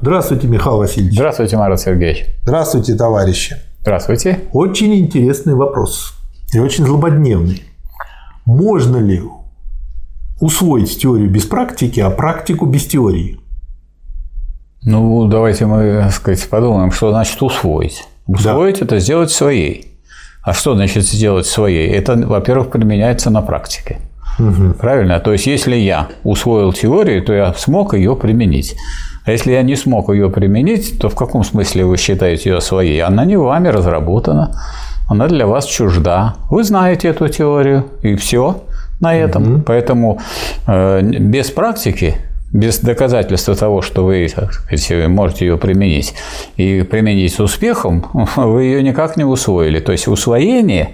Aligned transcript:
Здравствуйте, 0.00 0.46
Михаил 0.46 0.76
Васильевич. 0.76 1.14
Здравствуйте, 1.14 1.56
Марат 1.56 1.80
Сергеевич. 1.80 2.26
Здравствуйте, 2.42 2.94
товарищи. 2.94 3.56
Здравствуйте. 3.80 4.40
Очень 4.52 4.94
интересный 4.94 5.54
вопрос 5.54 6.12
и 6.52 6.58
очень 6.58 6.84
злободневный. 6.84 7.62
Можно 8.44 8.98
ли 8.98 9.22
усвоить 10.38 11.00
теорию 11.00 11.30
без 11.30 11.46
практики, 11.46 12.00
а 12.00 12.10
практику 12.10 12.66
без 12.66 12.86
теории? 12.86 13.40
Ну, 14.82 15.26
давайте 15.28 15.64
мы, 15.66 16.00
так 16.02 16.12
сказать, 16.12 16.46
подумаем, 16.48 16.92
что 16.92 17.10
значит 17.10 17.42
усвоить. 17.42 18.04
Усвоить 18.26 18.80
да.– 18.80 18.84
это 18.86 18.98
сделать 18.98 19.30
своей. 19.30 19.98
А 20.42 20.52
что 20.52 20.74
значит 20.74 21.04
сделать 21.04 21.46
своей? 21.46 21.88
Это, 21.90 22.16
во-первых, 22.16 22.70
применяется 22.70 23.30
на 23.30 23.40
практике. 23.40 23.98
Угу. 24.38 24.74
Правильно? 24.78 25.18
То 25.20 25.32
есть, 25.32 25.46
если 25.46 25.74
я 25.74 26.08
усвоил 26.22 26.72
теорию, 26.72 27.24
то 27.24 27.32
я 27.32 27.54
смог 27.54 27.94
ее 27.94 28.14
применить. 28.14 28.76
А 29.26 29.32
если 29.32 29.52
я 29.52 29.62
не 29.62 29.74
смог 29.74 30.08
ее 30.08 30.30
применить, 30.30 30.98
то 31.00 31.08
в 31.08 31.16
каком 31.16 31.42
смысле 31.42 31.84
вы 31.84 31.96
считаете 31.96 32.50
ее 32.50 32.60
своей? 32.60 33.02
Она 33.02 33.24
не 33.24 33.36
вами 33.36 33.68
разработана, 33.68 34.56
она 35.08 35.26
для 35.26 35.46
вас 35.46 35.66
чужда. 35.66 36.36
Вы 36.48 36.62
знаете 36.62 37.08
эту 37.08 37.28
теорию, 37.28 37.86
и 38.02 38.14
все 38.14 38.62
на 39.00 39.14
этом. 39.14 39.54
Угу. 39.54 39.62
Поэтому 39.66 40.20
э, 40.66 41.02
без 41.02 41.50
практики 41.50 42.16
без 42.52 42.78
доказательства 42.78 43.54
того, 43.54 43.82
что 43.82 44.04
вы 44.04 44.28
так 44.34 44.52
сказать, 44.52 45.08
можете 45.08 45.46
ее 45.46 45.58
применить, 45.58 46.14
и 46.56 46.82
применить 46.82 47.34
с 47.34 47.40
успехом, 47.40 48.06
вы 48.36 48.62
ее 48.62 48.82
никак 48.82 49.16
не 49.16 49.24
усвоили. 49.24 49.80
То 49.80 49.92
есть 49.92 50.06
усвоение, 50.06 50.90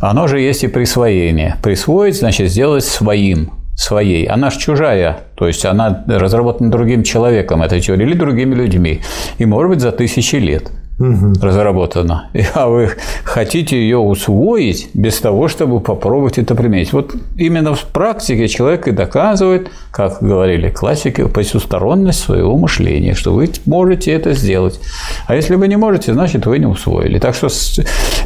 оно 0.00 0.28
же 0.28 0.40
есть 0.40 0.64
и 0.64 0.68
присвоение. 0.68 1.56
Присвоить, 1.62 2.16
значит, 2.16 2.50
сделать 2.50 2.84
своим, 2.84 3.50
своей. 3.78 4.26
Она 4.26 4.50
же 4.50 4.58
чужая, 4.58 5.20
то 5.36 5.46
есть 5.46 5.64
она 5.64 6.04
разработана 6.08 6.70
другим 6.70 7.04
человеком, 7.04 7.62
эта 7.62 7.80
теория, 7.80 8.04
или 8.04 8.14
другими 8.14 8.54
людьми. 8.54 9.00
И, 9.38 9.46
может 9.46 9.70
быть, 9.70 9.80
за 9.80 9.92
тысячи 9.92 10.36
лет 10.36 10.72
угу. 10.98 11.32
разработана, 11.40 12.30
а 12.54 12.68
вы 12.68 12.90
хотите 13.24 13.76
ее 13.76 13.98
усвоить 13.98 14.90
без 14.94 15.18
того, 15.18 15.48
чтобы 15.48 15.80
попробовать 15.80 16.38
это 16.38 16.54
применить. 16.54 16.92
Вот 16.92 17.14
именно 17.36 17.74
в 17.74 17.84
практике 17.84 18.48
человек 18.48 18.88
и 18.88 18.90
доказывает, 18.90 19.70
как 19.90 20.18
говорили 20.20 20.70
классики, 20.70 21.26
посусторонность 21.26 22.20
своего 22.20 22.56
мышления, 22.56 23.14
что 23.14 23.32
вы 23.32 23.48
можете 23.66 24.12
это 24.12 24.32
сделать. 24.32 24.80
А 25.26 25.34
если 25.34 25.54
вы 25.54 25.68
не 25.68 25.76
можете, 25.76 26.12
значит, 26.12 26.46
вы 26.46 26.58
не 26.58 26.66
усвоили. 26.66 27.18
Так 27.18 27.34
что 27.34 27.48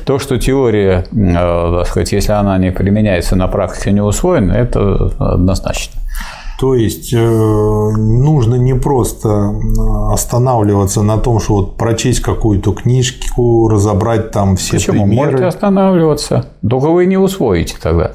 то, 0.04 0.18
что 0.18 0.38
теория, 0.38 1.06
э, 1.12 1.76
так 1.78 1.86
сказать, 1.86 2.12
если 2.12 2.32
она 2.32 2.58
не 2.58 2.72
применяется 2.72 3.36
на 3.36 3.48
практике, 3.48 3.92
не 3.92 4.00
усвоена, 4.00 4.52
это 4.52 5.12
однозначно. 5.18 6.01
То 6.62 6.76
есть 6.76 7.12
э, 7.12 7.18
нужно 7.18 8.54
не 8.54 8.76
просто 8.76 9.28
э, 9.28 10.12
останавливаться 10.12 11.02
на 11.02 11.18
том, 11.18 11.40
что 11.40 11.54
вот 11.54 11.76
прочесть 11.76 12.20
какую-то 12.20 12.72
книжку, 12.72 13.66
разобрать 13.66 14.30
там 14.30 14.54
все 14.54 14.74
Почему? 14.74 15.02
примеры. 15.02 15.26
Можете 15.26 15.46
останавливаться, 15.46 16.46
только 16.60 16.90
вы 16.90 17.06
не 17.06 17.16
усвоите 17.16 17.74
тогда. 17.82 18.12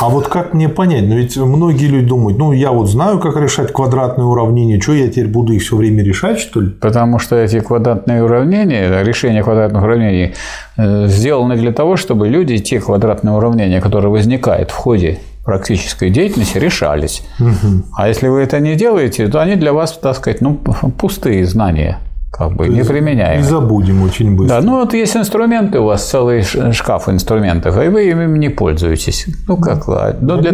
А 0.00 0.08
вот 0.08 0.28
как 0.28 0.54
мне 0.54 0.70
понять? 0.70 1.04
Ну 1.08 1.16
ведь 1.16 1.36
многие 1.36 1.88
люди 1.88 2.06
думают, 2.06 2.38
ну 2.38 2.52
я 2.52 2.72
вот 2.72 2.88
знаю, 2.88 3.18
как 3.18 3.36
решать 3.36 3.70
квадратные 3.70 4.24
уравнения, 4.24 4.80
что 4.80 4.94
я 4.94 5.08
теперь 5.08 5.28
буду 5.28 5.52
их 5.52 5.60
все 5.60 5.76
время 5.76 6.02
решать, 6.02 6.38
что 6.40 6.62
ли? 6.62 6.70
Потому 6.70 7.18
что 7.18 7.36
эти 7.36 7.60
квадратные 7.60 8.24
уравнения, 8.24 9.02
решение 9.02 9.42
квадратных 9.42 9.82
уравнений 9.82 10.32
э, 10.78 11.06
сделаны 11.08 11.56
для 11.56 11.72
того, 11.72 11.96
чтобы 11.96 12.28
люди 12.28 12.56
те 12.56 12.80
квадратные 12.80 13.36
уравнения, 13.36 13.82
которые 13.82 14.10
возникают 14.10 14.70
в 14.70 14.74
ходе 14.74 15.18
практической 15.48 16.10
деятельности 16.10 16.58
решались. 16.58 17.22
Угу. 17.40 17.84
А 17.96 18.08
если 18.08 18.28
вы 18.28 18.42
это 18.42 18.60
не 18.60 18.74
делаете, 18.74 19.28
то 19.28 19.40
они 19.40 19.56
для 19.56 19.72
вас, 19.72 19.96
так 19.96 20.14
сказать, 20.14 20.42
ну, 20.42 20.60
пустые 20.98 21.46
знания 21.46 22.00
как 22.30 22.54
бы 22.54 22.68
не 22.68 22.84
применяем. 22.84 23.40
И 23.40 23.42
забудем 23.42 24.02
очень 24.02 24.36
быстро. 24.36 24.60
Да, 24.60 24.66
ну 24.66 24.80
вот 24.80 24.92
есть 24.92 25.16
инструменты 25.16 25.80
у 25.80 25.84
вас, 25.84 26.06
целый 26.06 26.42
шкаф 26.42 27.08
инструментов, 27.08 27.82
и 27.82 27.88
вы 27.88 28.10
ими 28.10 28.38
не 28.38 28.50
пользуетесь. 28.50 29.24
Ну 29.48 29.56
как, 29.56 29.88
ну, 30.20 30.36
для, 30.36 30.52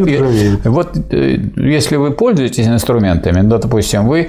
вот 0.71 0.97
э, 1.11 1.39
если 1.57 1.97
вы 1.97 2.13
пользуетесь 2.13 2.69
инструментами, 2.69 3.41
ну, 3.41 3.59
допустим, 3.59 4.07
вы 4.07 4.29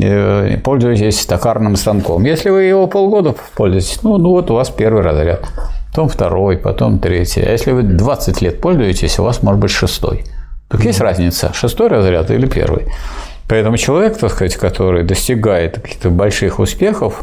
э, 0.00 0.58
пользуетесь 0.58 1.26
токарным 1.26 1.74
станком. 1.74 2.24
Если 2.24 2.50
вы 2.50 2.62
его 2.62 2.86
полгода 2.86 3.34
пользуетесь, 3.56 3.98
ну, 4.04 4.16
ну 4.18 4.30
вот 4.30 4.52
у 4.52 4.54
вас 4.54 4.70
первый 4.70 5.02
разряд 5.02 5.40
потом 5.94 6.08
второй, 6.08 6.56
потом 6.56 6.98
третий. 6.98 7.40
А 7.42 7.52
если 7.52 7.70
вы 7.70 7.84
20 7.84 8.42
лет 8.42 8.60
пользуетесь, 8.60 9.20
у 9.20 9.22
вас 9.22 9.44
может 9.44 9.60
быть 9.60 9.70
шестой. 9.70 10.24
Так 10.68 10.84
есть 10.84 11.00
разница, 11.00 11.52
шестой 11.54 11.86
разряд 11.86 12.32
или 12.32 12.46
первый. 12.46 12.86
Поэтому 13.48 13.76
человек, 13.76 14.18
так 14.18 14.32
сказать, 14.32 14.56
который 14.56 15.04
достигает 15.04 15.80
каких-то 15.80 16.10
больших 16.10 16.58
успехов, 16.58 17.22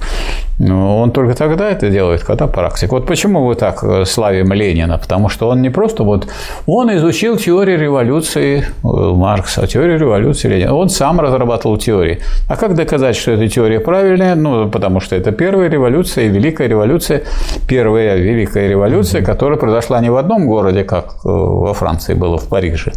ну, 0.64 0.98
он 0.98 1.12
только 1.12 1.34
тогда 1.34 1.72
это 1.72 1.90
делает, 1.90 2.24
когда 2.24 2.46
практик. 2.46 2.92
Вот 2.92 3.08
почему 3.08 3.46
вы 3.46 3.56
так 3.56 3.84
э, 3.84 4.06
славим 4.06 4.54
Ленина? 4.54 5.00
Потому 5.00 5.28
что 5.28 5.50
он 5.50 5.62
не 5.62 5.72
просто 5.72 6.04
вот... 6.04 6.28
Он 6.68 6.96
изучил 6.96 7.38
теорию 7.38 7.80
революции 7.80 8.60
э, 8.60 8.88
Маркса, 8.88 9.66
теорию 9.66 9.98
революции 10.00 10.50
Ленина. 10.50 10.76
Он 10.76 10.90
сам 10.90 11.20
разрабатывал 11.20 11.78
теории. 11.78 12.20
А 12.48 12.56
как 12.58 12.76
доказать, 12.76 13.16
что 13.16 13.32
эта 13.32 13.48
теория 13.48 13.80
правильная? 13.80 14.36
Ну, 14.36 14.70
потому 14.70 15.00
что 15.00 15.16
это 15.16 15.32
первая 15.32 15.68
революция, 15.68 16.28
великая 16.28 16.68
революция, 16.68 17.24
первая 17.68 18.18
великая 18.18 18.68
революция, 18.68 19.24
которая 19.24 19.58
произошла 19.58 20.00
не 20.00 20.12
в 20.12 20.16
одном 20.16 20.46
городе, 20.46 20.84
как 20.84 21.06
э, 21.06 21.28
во 21.28 21.74
Франции 21.74 22.14
было, 22.14 22.38
в 22.38 22.48
Париже, 22.48 22.92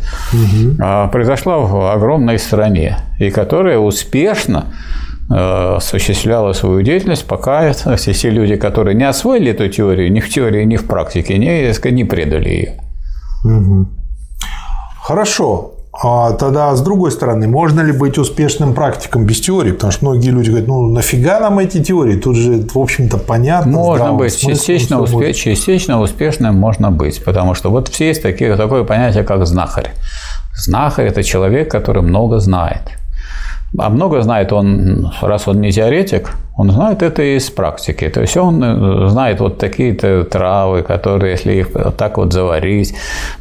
а 0.79 1.09
произошла 1.09 1.57
в 1.57 1.93
огромной 1.95 2.39
стране 2.39 2.99
и 3.19 3.31
которая 3.31 3.79
успешно 3.79 4.67
осуществляла 5.29 6.53
свою 6.53 6.83
деятельность, 6.83 7.27
пока 7.27 7.73
все 7.73 8.13
те 8.13 8.31
люди, 8.31 8.57
которые 8.57 8.95
не 8.95 9.05
освоили 9.05 9.51
эту 9.51 9.69
теорию 9.69 10.13
ни 10.13 10.21
в 10.21 10.29
теории, 10.29 10.65
ни 10.65 10.77
в 10.77 10.87
практике, 10.87 11.39
не, 11.39 11.73
не 11.91 12.05
предали 12.05 12.49
ее. 12.49 12.73
Угу. 13.45 13.87
Хорошо. 15.03 15.71
А 16.03 16.33
тогда, 16.33 16.75
с 16.75 16.83
другой 16.83 17.13
стороны, 17.13 17.47
можно 17.47 17.81
ли 17.81 17.93
быть 17.93 18.19
успешным 18.19 18.75
практиком 18.75 19.27
без 19.27 19.41
теории? 19.41 19.71
Потому 19.71 19.93
что 19.93 20.07
многие 20.07 20.31
люди 20.31 20.49
говорят, 20.49 20.67
ну 20.67 20.89
нафига 20.89 21.39
нам 21.39 21.61
эти 21.61 21.83
теории? 21.83 22.17
Тут 22.17 22.37
же, 22.37 22.67
в 22.75 22.79
общем-то, 22.79 23.19
понятно. 23.19 23.71
Можно 23.71 24.13
быть. 24.13 24.33
Смыслом, 24.33 24.55
частично, 24.55 25.01
успе... 25.01 25.33
частично 25.33 26.01
успешным 26.01 26.57
можно 26.57 26.91
быть. 26.91 27.23
Потому 27.23 27.55
что 27.55 27.71
вот 27.71 27.89
все 27.89 28.09
есть 28.09 28.23
такие, 28.23 28.57
такое 28.57 28.83
понятие, 28.83 29.23
как 29.23 29.47
знахарь. 29.47 29.93
Знахарь– 30.57 31.07
это 31.09 31.23
человек, 31.23 31.71
который 31.71 32.03
много 32.03 32.41
знает. 32.41 32.83
А 33.77 33.89
много 33.89 34.23
знает 34.23 34.53
он, 34.53 35.11
раз 35.21 35.49
он 35.49 35.61
не 35.61 35.73
теоретик, 35.73 36.31
он 36.57 36.71
знает 36.71 37.03
это 37.03 37.23
из 37.23 37.51
практики. 37.51 38.09
То 38.09 38.21
есть 38.21 38.37
он 38.37 38.63
э, 38.63 39.09
знает 39.09 39.41
вот 39.41 39.59
такие-то 39.59 40.25
травы, 40.25 40.83
которые, 40.83 41.33
если 41.33 41.55
их 41.55 41.71
так 41.97 42.17
вот 42.17 42.33
заварить, 42.33 42.95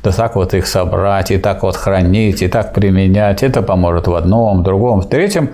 да 0.03 0.11
так 0.11 0.35
вот 0.35 0.55
их 0.55 0.65
собрать, 0.65 1.29
и 1.29 1.37
так 1.37 1.61
вот 1.61 1.75
хранить, 1.75 2.41
и 2.41 2.47
так 2.47 2.73
применять, 2.73 3.43
это 3.43 3.61
поможет 3.61 4.07
в 4.07 4.15
одном, 4.15 4.61
в 4.61 4.63
другом, 4.63 5.01
в 5.01 5.09
третьем. 5.09 5.49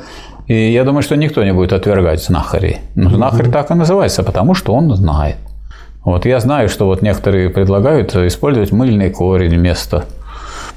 И 0.48 0.72
я 0.72 0.84
думаю, 0.86 1.04
что 1.04 1.16
никто 1.16 1.44
не 1.44 1.54
будет 1.54 1.74
отвергать 1.74 2.24
знахарей. 2.24 2.78
Но 2.96 3.10
знахарь 3.10 3.48
mm-hmm. 3.48 3.52
так 3.52 3.72
и 3.72 3.74
называется, 3.74 4.24
потому 4.24 4.54
что 4.54 4.74
он 4.74 4.96
знает. 4.96 5.36
Вот 6.06 6.26
я 6.26 6.40
знаю, 6.40 6.70
что 6.70 6.86
вот 6.86 7.02
некоторые 7.02 7.50
предлагают 7.50 8.16
использовать 8.16 8.72
мыльный 8.72 9.10
корень 9.10 9.56
вместо 9.56 10.06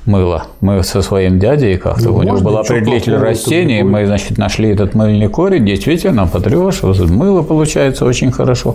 мыло. 0.07 0.47
Мы 0.61 0.83
со 0.83 1.03
своим 1.03 1.39
дядей 1.39 1.77
как-то, 1.77 2.09
ну, 2.09 2.17
у 2.17 2.23
него 2.23 2.39
был 2.41 2.59
определитель 2.59 3.17
растений, 3.17 3.83
мы, 3.83 4.07
значит, 4.07 4.39
нашли 4.39 4.71
этот 4.71 4.95
мыльный 4.95 5.29
корень, 5.29 5.65
действительно, 5.65 6.27
потрешь, 6.27 6.83
мыло 6.83 7.43
получается 7.43 8.05
очень 8.05 8.33
хорошо. 8.33 8.75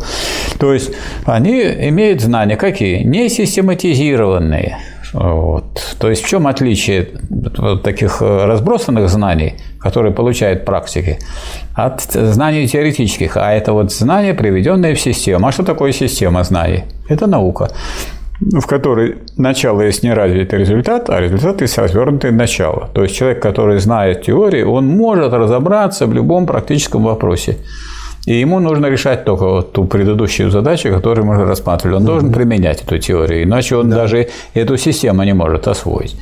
То 0.59 0.73
есть, 0.73 0.91
они 1.25 1.61
имеют 1.61 2.21
знания 2.21 2.55
какие? 2.55 3.03
Не 3.03 3.29
систематизированные. 3.29 4.77
Вот. 5.13 5.95
То 5.99 6.09
есть 6.09 6.21
в 6.21 6.27
чем 6.27 6.47
отличие 6.47 7.07
таких 7.83 8.21
разбросанных 8.21 9.09
знаний, 9.09 9.53
которые 9.79 10.13
получают 10.13 10.65
практики, 10.65 11.17
от 11.73 12.01
знаний 12.01 12.68
теоретических? 12.68 13.38
А 13.38 13.53
это 13.53 13.71
вот 13.71 13.94
знания, 13.94 14.33
приведенные 14.33 14.95
в 14.95 15.00
систему. 15.00 15.47
А 15.47 15.51
что 15.53 15.63
такое 15.63 15.94
система 15.94 16.44
знаний? 16.44 16.83
Это 17.07 17.25
наука 17.25 17.71
в 18.39 18.66
которой 18.66 19.18
начало 19.36 19.81
есть 19.81 20.04
неразвитый 20.04 20.60
результат, 20.60 21.10
а 21.10 21.19
результат 21.19 21.62
есть 21.62 21.78
развернутое 21.78 22.31
начало. 22.31 22.89
То 22.94 23.04
есть 23.04 23.16
человек, 23.16 23.42
который 23.42 23.80
знает 23.80 24.24
теории, 24.24 24.63
он 24.63 24.88
может 24.88 25.34
разобраться 25.34 26.06
в 26.06 26.13
любом 26.13 26.45
практическом 26.45 27.04
вопросе. 27.04 27.57
И 28.25 28.42
ему 28.42 28.60
нужно 28.60 28.88
решать 28.88 29.24
только 29.24 29.45
вот 29.45 29.72
ту 29.72 29.86
предыдущую 29.86 30.51
задачу, 30.51 30.89
которую 30.89 31.25
мы 31.25 31.45
рассматривали. 31.45 31.95
Он 31.95 32.04
угу. 32.04 32.12
должен 32.12 32.34
применять 32.34 32.84
эту 32.84 32.98
теорию, 33.00 33.44
иначе 33.44 33.78
он 33.78 33.89
да. 33.89 33.95
даже 33.95 34.28
эту 34.54 34.78
систему 34.78 35.24
не 35.24 35.34
может 35.34 35.68
освоить. 35.68 36.18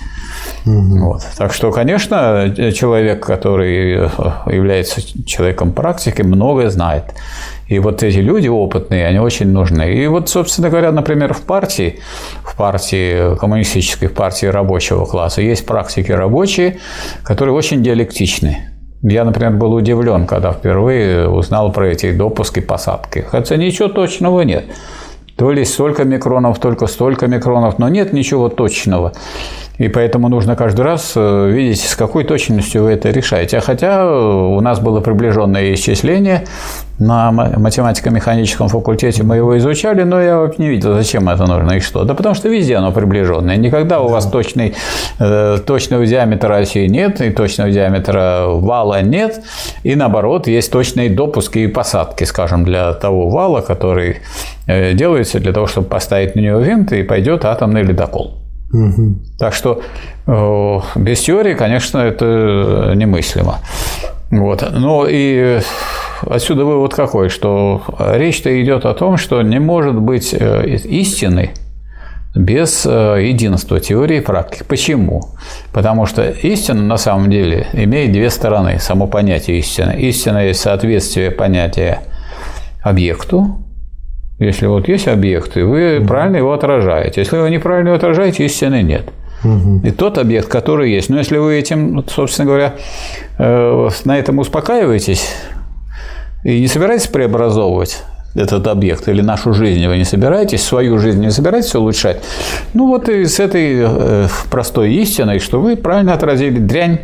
Угу. 0.65 0.99
Вот. 0.99 1.21
Так 1.37 1.51
что, 1.51 1.71
конечно, 1.71 2.53
человек, 2.73 3.25
который 3.25 4.09
является 4.53 5.01
человеком 5.25 5.71
практики, 5.71 6.21
многое 6.21 6.69
знает. 6.69 7.05
И 7.67 7.79
вот 7.79 8.03
эти 8.03 8.17
люди 8.17 8.47
опытные, 8.47 9.07
они 9.07 9.19
очень 9.19 9.47
нужны. 9.47 9.93
И 9.93 10.05
вот, 10.07 10.29
собственно 10.29 10.69
говоря, 10.69 10.91
например, 10.91 11.33
в 11.33 11.41
партии, 11.41 11.99
в 12.43 12.55
партии 12.55 13.35
коммунистической, 13.37 14.07
в 14.07 14.13
партии 14.13 14.45
рабочего 14.45 15.05
класса 15.05 15.41
есть 15.41 15.65
практики 15.65 16.11
рабочие, 16.11 16.77
которые 17.23 17.55
очень 17.55 17.81
диалектичны. 17.81 18.69
Я, 19.01 19.23
например, 19.23 19.53
был 19.53 19.73
удивлен, 19.73 20.25
когда 20.27 20.51
впервые 20.51 21.27
узнал 21.27 21.71
про 21.71 21.89
эти 21.89 22.11
допуски 22.11 22.59
посадки. 22.59 23.25
Хотя 23.27 23.55
ничего 23.55 23.87
точного 23.87 24.41
нет. 24.41 24.65
То 25.35 25.51
ли 25.51 25.65
столько 25.65 26.05
микронов, 26.05 26.59
только 26.59 26.87
столько 26.87 27.27
микронов, 27.27 27.77
но 27.77 27.89
нет 27.89 28.13
ничего 28.13 28.47
точного. 28.47 29.13
И 29.77 29.89
поэтому 29.89 30.29
нужно 30.29 30.55
каждый 30.55 30.81
раз 30.81 31.13
э, 31.15 31.49
видеть, 31.49 31.81
с 31.81 31.95
какой 31.95 32.23
точностью 32.23 32.83
вы 32.83 32.91
это 32.91 33.09
решаете. 33.09 33.57
А 33.57 33.61
хотя 33.61 34.03
э, 34.03 34.07
у 34.07 34.61
нас 34.61 34.79
было 34.79 35.01
приближенное 35.01 35.73
исчисление 35.73 36.45
на 36.97 37.31
математико-механическом 37.31 38.69
факультете, 38.69 39.23
мы 39.23 39.35
его 39.35 39.57
изучали, 39.57 40.03
но 40.03 40.21
я 40.21 40.49
не 40.57 40.69
видел, 40.69 40.93
зачем 40.93 41.27
это 41.27 41.45
нужно 41.45 41.73
и 41.73 41.79
что. 41.81 42.05
Да 42.05 42.13
потому 42.13 42.35
что 42.35 42.47
везде 42.47 42.77
оно 42.77 42.93
приближенное. 42.93 43.57
Никогда 43.57 43.99
у 43.99 44.07
вас 44.07 44.27
точный, 44.27 44.75
э, 45.19 45.57
точного 45.65 46.05
диаметра 46.05 46.55
оси 46.55 46.87
нет, 46.87 47.19
и 47.19 47.31
точного 47.31 47.69
диаметра 47.69 48.45
вала 48.47 49.01
нет, 49.01 49.41
и 49.83 49.95
наоборот, 49.95 50.47
есть 50.47 50.71
точные 50.71 51.09
допуски 51.09 51.59
и 51.59 51.67
посадки, 51.67 52.23
скажем, 52.23 52.63
для 52.63 52.93
того 52.93 53.29
вала, 53.29 53.59
который 53.61 54.17
делается 54.67 55.39
для 55.39 55.53
того, 55.53 55.67
чтобы 55.67 55.87
поставить 55.87 56.35
на 56.35 56.39
него 56.39 56.59
винт, 56.59 56.91
и 56.91 57.03
пойдет 57.03 57.45
атомный 57.45 57.83
ледокол. 57.83 58.44
Угу. 58.75 59.15
Так 59.39 59.53
что 59.53 59.81
э, 60.27 60.79
без 60.95 61.21
теории, 61.21 61.53
конечно, 61.53 61.99
это 61.99 62.93
немыслимо. 62.95 63.59
Вот. 64.31 64.65
Но 64.71 65.05
и 65.07 65.61
отсюда 66.21 66.65
вывод 66.65 66.93
какой, 66.93 67.29
что 67.29 67.83
речь-то 67.99 68.61
идет 68.61 68.85
о 68.85 68.93
том, 68.93 69.17
что 69.17 69.41
не 69.41 69.59
может 69.59 69.95
быть 69.95 70.35
э, 70.37 70.67
истины 70.67 71.51
без 72.35 72.85
э, 72.85 73.19
единства 73.23 73.79
теории 73.79 74.17
и 74.17 74.21
практики. 74.21 74.65
Почему? 74.67 75.29
Потому 75.71 76.05
что 76.05 76.29
истина 76.29 76.81
на 76.81 76.97
самом 76.97 77.29
деле 77.31 77.67
имеет 77.71 78.11
две 78.11 78.29
стороны, 78.29 78.79
само 78.79 79.07
понятие 79.07 79.59
истины. 79.59 79.95
Истина 79.97 80.45
есть 80.47 80.59
соответствие 80.59 81.31
понятия 81.31 82.01
объекту, 82.83 83.64
если 84.39 84.67
вот 84.67 84.87
есть 84.87 85.07
объект, 85.07 85.55
и 85.57 85.61
вы 85.61 85.99
угу. 85.99 86.07
правильно 86.07 86.37
его 86.37 86.53
отражаете. 86.53 87.21
Если 87.21 87.37
вы 87.37 87.49
неправильно 87.49 87.89
его 87.89 87.97
отражаете, 87.97 88.45
истины 88.45 88.81
нет. 88.81 89.05
Угу. 89.43 89.81
И 89.85 89.91
тот 89.91 90.17
объект, 90.17 90.47
который 90.47 90.91
есть. 90.91 91.09
Но 91.09 91.17
если 91.17 91.37
вы 91.37 91.55
этим, 91.55 92.03
собственно 92.07 92.47
говоря, 92.47 92.75
э, 93.37 93.89
на 94.05 94.17
этом 94.17 94.39
успокаиваетесь 94.39 95.29
и 96.43 96.59
не 96.59 96.67
собираетесь 96.67 97.07
преобразовывать 97.07 98.03
этот 98.35 98.67
объект 98.67 99.07
или 99.07 99.21
нашу 99.21 99.53
жизнь 99.53 99.87
вы 99.87 99.97
не 99.97 100.03
собираетесь, 100.03 100.61
свою 100.61 100.99
жизнь 100.99 101.21
не 101.21 101.31
собираетесь 101.31 101.73
улучшать, 101.73 102.21
ну 102.73 102.87
вот 102.87 103.07
и 103.07 103.25
с 103.25 103.39
этой 103.39 103.77
э, 103.79 104.27
простой 104.51 104.93
истиной, 104.95 105.39
что 105.39 105.61
вы 105.61 105.77
правильно 105.77 106.13
отразили 106.13 106.59
дрянь, 106.59 106.99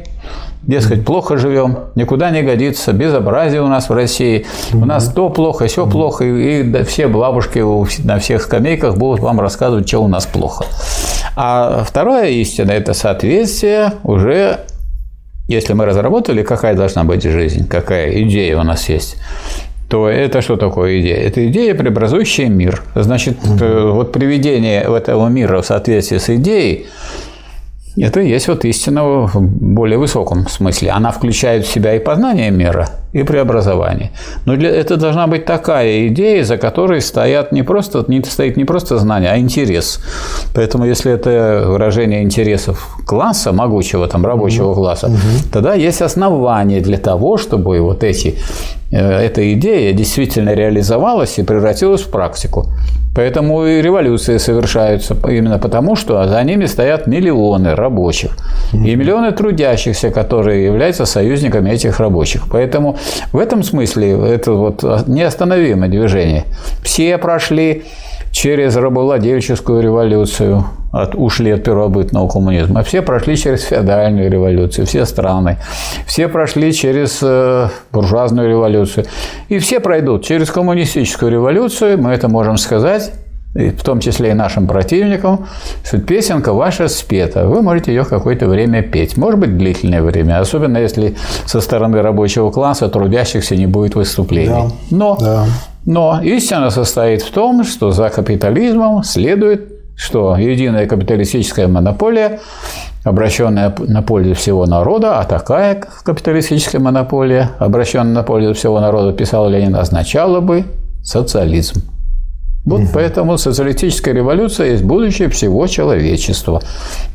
Дескать, 0.64 1.04
плохо 1.04 1.38
живем, 1.38 1.78
никуда 1.96 2.30
не 2.30 2.44
годится, 2.44 2.94
безобразие 2.94 3.62
у 3.62 3.68
нас 3.68 3.90
в 3.90 3.94
России, 3.94 4.46
у 4.74 4.86
нас 4.86 5.12
то 5.12 5.30
плохо, 5.30 5.66
все 5.66 5.88
плохо, 5.88 6.24
и, 6.24 6.62
и 6.62 6.84
все 6.84 7.08
бабушки 7.08 7.64
на 8.04 8.20
всех 8.20 8.44
скамейках 8.44 8.96
будут 8.96 9.22
вам 9.22 9.40
рассказывать, 9.40 9.88
что 9.88 10.00
у 10.00 10.08
нас 10.08 10.28
плохо. 10.28 10.66
А 11.36 11.84
вторая 11.84 12.30
истина– 12.30 12.72
это 12.74 12.94
соответствие 12.94 13.94
уже 14.04 14.60
если 15.48 15.74
мы 15.74 15.86
разработали, 15.86 16.44
какая 16.44 16.76
должна 16.76 17.04
быть 17.04 17.24
жизнь, 17.24 17.68
какая 17.68 18.24
идея 18.24 18.58
у 18.58 18.64
нас 18.64 18.88
есть, 18.88 19.18
то 19.90 20.08
это 20.08 20.42
что 20.42 20.56
такое 20.56 21.02
идея? 21.02 21.18
Это 21.18 21.46
идея, 21.48 21.76
преобразующая 21.76 22.48
мир. 22.48 22.82
Значит, 22.96 23.38
угу. 23.44 23.92
вот 23.92 24.14
приведение 24.14 24.82
этого 24.82 25.28
мира 25.28 25.62
в 25.62 25.66
соответствии 25.66 26.20
с 26.20 26.30
идеей 26.30 26.88
это 27.98 28.22
и 28.22 28.30
есть 28.30 28.48
вот 28.48 28.64
истина 28.66 29.04
в 29.04 29.42
более 29.42 29.98
высоком 29.98 30.48
смысле. 30.48 30.92
Она 30.92 31.12
включает 31.12 31.66
в 31.66 31.72
себя 31.72 31.96
и 31.96 32.00
познание 32.00 32.50
мира, 32.50 32.88
и 33.12 33.24
преобразование. 33.24 34.12
Но 34.46 34.56
для, 34.56 34.70
это 34.70 34.96
должна 34.96 35.28
быть 35.28 35.46
такая 35.46 36.08
идея, 36.08 36.44
за 36.44 36.58
которой 36.58 37.02
стоят 37.02 37.52
не 37.52 37.64
просто, 37.64 38.06
не, 38.08 38.24
стоит 38.24 38.58
не 38.58 38.64
просто 38.66 38.98
знание, 38.98 39.32
а 39.32 39.38
интерес. 39.38 40.00
Поэтому 40.56 40.86
если 40.86 41.12
это 41.12 41.66
выражение 41.68 42.24
интересов 42.24 42.98
класса, 43.06 43.52
могучего 43.52 44.08
там 44.08 44.26
рабочего 44.26 44.74
класса, 44.74 45.08
угу. 45.08 45.18
тогда 45.52 45.74
есть 45.74 46.02
основания 46.02 46.80
для 46.80 46.98
того, 46.98 47.38
чтобы 47.38 47.82
вот 47.82 48.04
эти, 48.04 48.36
э, 48.92 48.98
эта 48.98 49.54
идея 49.54 49.92
действительно 49.92 50.54
реализовалась 50.54 51.40
и 51.40 51.44
превратилась 51.44 52.02
в 52.02 52.10
практику. 52.10 52.68
Поэтому 53.14 53.66
и 53.66 53.82
революции 53.82 54.38
совершаются 54.38 55.16
именно 55.28 55.60
потому, 55.60 55.96
что 55.96 56.24
за 56.28 56.42
ними 56.44 56.66
стоят 56.66 57.08
миллионы 57.08 57.76
рабочих 57.76 58.38
и 58.72 58.96
миллионы 58.96 59.32
трудящихся, 59.32 60.12
которые 60.12 60.66
являются 60.66 61.06
союзниками 61.06 61.72
этих 61.72 62.00
рабочих. 62.00 62.44
Поэтому 62.50 62.98
в 63.34 63.38
этом 63.38 63.64
смысле 63.64 64.12
это 64.12 64.54
вот 64.54 64.84
неостановимое 65.08 65.90
движение. 65.90 66.46
Все 66.84 67.18
прошли 67.18 67.84
через 68.32 68.78
рабовладельческую 68.78 69.82
революцию, 69.82 70.66
от, 70.92 71.16
ушли 71.16 71.52
от 71.52 71.64
первобытного 71.64 72.28
коммунизма. 72.28 72.84
Все 72.84 73.02
прошли 73.02 73.38
через 73.38 73.64
феодальную 73.64 74.30
революцию, 74.30 74.86
все 74.86 75.06
страны. 75.06 75.58
Все 76.06 76.28
прошли 76.28 76.74
через 76.74 77.20
э, 77.22 77.70
буржуазную 77.92 78.50
революцию. 78.50 79.06
И 79.50 79.60
все 79.60 79.80
пройдут 79.80 80.24
через 80.26 80.50
коммунистическую 80.52 81.32
революцию, 81.32 82.02
мы 82.02 82.12
это 82.12 82.28
можем 82.28 82.58
сказать, 82.58 83.14
и 83.54 83.70
в 83.70 83.84
том 83.84 84.00
числе 84.00 84.32
и 84.32 84.34
нашим 84.34 84.66
противникам, 84.66 85.46
что 85.84 85.98
песенка 85.98 86.54
ваша 86.54 86.88
спета. 86.88 87.48
Вы 87.48 87.62
можете 87.62 87.94
ее 87.94 88.06
какое-то 88.06 88.48
время 88.48 88.82
петь. 88.82 89.18
Может 89.18 89.40
быть, 89.40 89.58
длительное 89.58 90.02
время, 90.02 90.40
особенно 90.40 90.78
если 90.78 91.16
со 91.46 91.60
стороны 91.60 92.02
рабочего 92.02 92.50
класса 92.50 92.88
трудящихся 92.88 93.58
не 93.58 93.66
будет 93.68 93.96
выступлений. 93.96 94.48
Да. 94.48 94.72
Но, 94.90 95.18
да. 95.20 95.46
но 95.86 96.22
истина 96.24 96.70
состоит 96.70 97.24
в 97.24 97.32
том, 97.32 97.66
что 97.66 97.92
за 97.92 98.10
капитализмом 98.10 99.04
следует, 99.04 99.81
что 99.96 100.36
единая 100.38 100.88
капиталистическая 100.88 101.68
монополия 101.68 102.40
обращенная 103.04 103.74
на 103.80 104.02
пользу 104.02 104.36
всего 104.36 104.66
народа, 104.66 105.20
а 105.20 105.24
такая 105.26 105.84
капиталистическая 106.04 106.80
монополия, 106.80 107.52
обращенная 107.60 108.14
на 108.14 108.24
пользу 108.24 108.54
всего 108.54 108.80
народа, 108.80 109.14
писал 109.14 109.50
Ленин, 109.50 109.76
означала 109.76 110.40
бы 110.40 110.66
социализм. 111.04 111.82
Вот 112.64 112.82
угу. 112.82 112.90
поэтому 112.94 113.38
социалистическая 113.40 114.14
революция 114.14 114.72
есть 114.72 114.84
будущее 114.84 115.30
всего 115.30 115.66
человечества. 115.66 116.62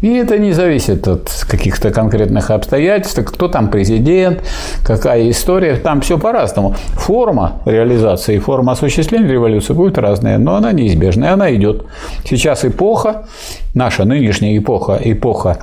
И 0.01 0.13
это 0.15 0.39
не 0.39 0.53
зависит 0.53 1.07
от 1.07 1.31
каких-то 1.49 1.93
конкретных 1.93 2.51
обстоятельств, 2.51 3.23
кто 3.25 3.47
там 3.47 3.71
президент, 3.71 4.43
какая 4.85 5.31
история, 5.31 5.77
там 5.77 6.01
все 6.01 6.19
по-разному. 6.19 6.75
Форма 6.95 7.63
реализации, 7.65 8.39
форма 8.41 8.73
осуществления 8.73 9.29
революции 9.29 9.73
будет 9.73 9.99
разная, 9.99 10.39
но 10.39 10.57
она 10.57 10.73
неизбежная, 10.73 11.33
она 11.33 11.55
идет. 11.55 11.85
Сейчас 12.29 12.65
эпоха, 12.65 13.27
наша 13.73 14.05
нынешняя 14.05 14.59
эпоха, 14.59 14.99
эпоха 15.01 15.59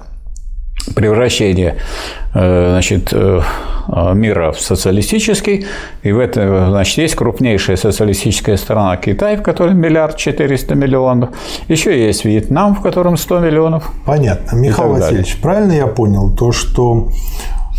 превращения 0.95 1.75
э, 2.33 2.69
значит, 2.71 3.09
э, 3.11 3.41
мира 4.13 4.51
в 4.51 4.59
социалистический. 4.59 5.65
И 6.03 6.11
в 6.11 6.19
этом 6.19 6.69
значит, 6.69 6.97
есть 6.97 7.15
крупнейшая 7.15 7.77
социалистическая 7.77 8.57
страна 8.57 8.97
Китай, 8.97 9.37
в 9.37 9.41
которой 9.41 9.73
миллиард 9.73 10.17
четыреста 10.17 10.75
миллионов. 10.75 11.29
Еще 11.67 12.05
есть 12.05 12.25
Вьетнам, 12.25 12.75
в 12.75 12.81
котором 12.81 13.17
100 13.17 13.39
миллионов. 13.39 13.91
Понятно. 14.05 14.55
Михаил 14.55 14.93
Васильевич, 14.93 15.37
правильно 15.41 15.73
я 15.73 15.87
понял 15.87 16.35
то, 16.35 16.51
что 16.51 17.09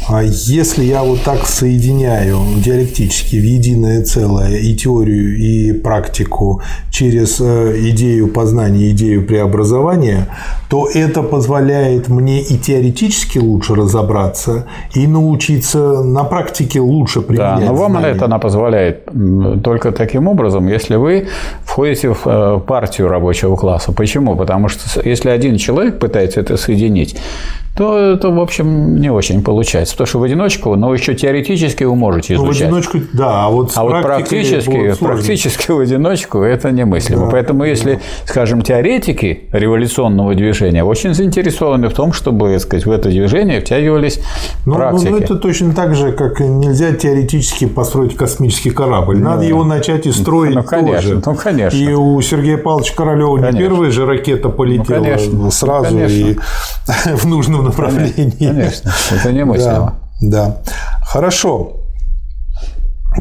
а 0.06 0.23
если 0.23 0.84
я 0.84 1.02
вот 1.02 1.23
так 1.23 1.46
соединяю 1.46 2.38
диалектически 2.56 3.37
в 3.37 3.44
единое 3.44 4.04
целое 4.04 4.58
и 4.58 4.75
теорию, 4.75 5.38
и 5.38 5.73
практику 5.73 6.61
через 6.90 7.40
э, 7.40 7.75
идею 7.90 8.28
познания, 8.28 8.90
идею 8.90 9.26
преобразования, 9.26 10.28
то 10.74 10.88
это 10.92 11.22
позволяет 11.22 12.08
мне 12.08 12.42
и 12.42 12.58
теоретически 12.58 13.38
лучше 13.38 13.76
разобраться, 13.76 14.66
и 14.92 15.06
научиться 15.06 16.02
на 16.02 16.24
практике 16.24 16.80
лучше 16.80 17.20
применять 17.20 17.60
Да, 17.60 17.66
но 17.66 17.74
вам 17.76 17.92
знания. 17.92 18.08
это 18.08 18.24
она 18.24 18.40
позволяет 18.40 19.08
только 19.62 19.92
таким 19.92 20.26
образом, 20.26 20.66
если 20.66 20.96
вы 20.96 21.28
входите 21.62 22.12
в 22.12 22.26
э, 22.26 22.58
партию 22.66 23.06
рабочего 23.06 23.54
класса. 23.54 23.92
Почему? 23.92 24.34
Потому 24.34 24.68
что 24.68 25.00
если 25.08 25.28
один 25.30 25.58
человек 25.58 26.00
пытается 26.00 26.40
это 26.40 26.56
соединить, 26.56 27.16
то 27.76 27.98
это, 27.98 28.30
в 28.30 28.38
общем, 28.38 29.00
не 29.00 29.10
очень 29.10 29.42
получается. 29.42 29.94
Потому 29.94 30.06
что 30.06 30.18
в 30.20 30.22
одиночку, 30.22 30.76
но 30.76 30.94
еще 30.94 31.14
теоретически 31.14 31.82
вы 31.82 31.96
можете 31.96 32.34
изучать. 32.34 32.70
Ну, 32.70 32.76
в 32.76 32.78
одиночку, 32.78 32.98
да, 33.12 33.46
а 33.46 33.50
вот, 33.50 33.72
а 33.74 33.82
вот 33.82 34.02
практически, 34.02 34.94
практически 35.00 35.72
в 35.72 35.80
одиночку 35.80 36.42
это 36.42 36.70
немыслимо. 36.70 37.26
Да. 37.26 37.30
Поэтому 37.32 37.64
если, 37.64 38.00
скажем, 38.26 38.62
теоретики 38.62 39.48
революционного 39.50 40.36
движения 40.36 40.63
очень 40.85 41.14
заинтересованы 41.14 41.88
в 41.88 41.94
том, 41.94 42.12
чтобы, 42.12 42.52
так 42.52 42.61
сказать, 42.61 42.87
в 42.87 42.90
это 42.90 43.09
движение 43.09 43.61
втягивались 43.61 44.21
ну, 44.64 44.75
практики. 44.75 45.09
Ну, 45.09 45.18
это 45.18 45.37
точно 45.37 45.75
так 45.75 45.94
же, 45.94 46.12
как 46.12 46.40
нельзя 46.40 46.92
теоретически 46.92 47.66
построить 47.66 48.16
космический 48.16 48.71
корабль. 48.71 49.18
Надо 49.18 49.44
его 49.44 49.64
начать 49.64 50.06
и 50.06 50.12
строить 50.12 50.54
ну, 50.54 50.62
конечно, 50.62 51.00
тоже. 51.00 51.23
Ну, 51.26 51.35
конечно. 51.35 51.76
И 51.76 51.92
у 51.92 52.21
Сергея 52.21 52.59
Павловича 52.59 52.94
Королева 52.94 53.37
конечно. 53.37 53.56
не 53.56 53.62
первая 53.62 53.90
же 53.90 54.06
ракета 54.06 54.49
полетела 54.49 54.99
ну, 54.99 55.04
конечно. 55.04 55.50
сразу 55.50 55.94
ну, 55.94 56.00
конечно. 56.00 56.26
и 56.26 56.37
в 57.16 57.25
нужном 57.26 57.64
направлении. 57.64 58.47
Конечно, 58.47 58.92
это 59.11 59.33
немыслимо. 59.33 59.99
Да, 60.21 60.56
да. 60.56 60.56
Хорошо. 61.06 61.80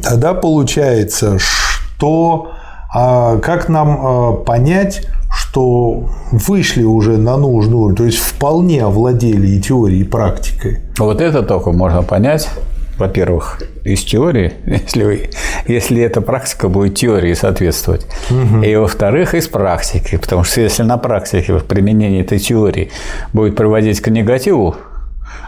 Тогда 0.02 0.34
получается, 0.34 1.38
что 1.40 2.52
а, 2.94 3.38
как 3.40 3.70
нам 3.70 4.00
а, 4.00 4.34
понять, 4.34 5.08
что 5.54 6.10
вышли 6.32 6.84
уже 6.84 7.18
на 7.18 7.38
нужный 7.38 7.76
уровень, 7.76 7.96
то 7.96 8.06
есть 8.06 8.18
вполне 8.18 8.84
овладели 8.84 9.48
и 9.50 9.62
теорией, 9.62 10.02
и 10.02 10.04
практикой? 10.04 10.80
Вот 10.98 11.22
это 11.22 11.44
только 11.44 11.72
можно 11.72 12.02
понять, 12.02 12.50
во-первых, 12.98 13.62
из 13.84 14.04
теории, 14.04 14.54
если, 14.66 15.04
вы, 15.04 15.30
если 15.68 16.02
эта 16.02 16.22
практика 16.22 16.70
будет 16.70 16.96
теории 16.96 17.36
соответствовать, 17.36 18.08
угу. 18.32 18.64
и 18.64 18.76
во-вторых, 18.76 19.36
из 19.36 19.48
практики, 19.48 20.18
потому 20.18 20.44
что 20.44 20.60
если 20.62 20.82
на 20.82 20.98
практике 20.98 21.54
в 21.54 21.66
применении 21.66 22.22
этой 22.22 22.40
теории 22.40 22.90
будет 23.32 23.56
приводить 23.56 24.02
к 24.02 24.08
негативу 24.08 24.76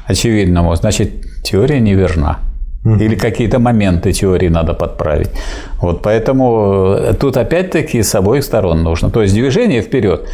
очевидному, 0.06 0.76
значит 0.76 1.42
теория 1.44 1.80
неверна. 1.80 2.38
Или 2.86 3.16
какие-то 3.16 3.58
моменты 3.60 4.12
теории 4.12 4.48
надо 4.48 4.74
подправить. 4.74 5.30
Вот 5.82 6.04
поэтому 6.04 6.96
э, 6.98 7.14
тут 7.20 7.36
опять-таки 7.36 8.04
с 8.04 8.14
обоих 8.14 8.44
сторон 8.44 8.84
нужно. 8.84 9.10
То 9.10 9.24
есть 9.24 9.34
движение 9.34 9.82
вперед 9.82 10.28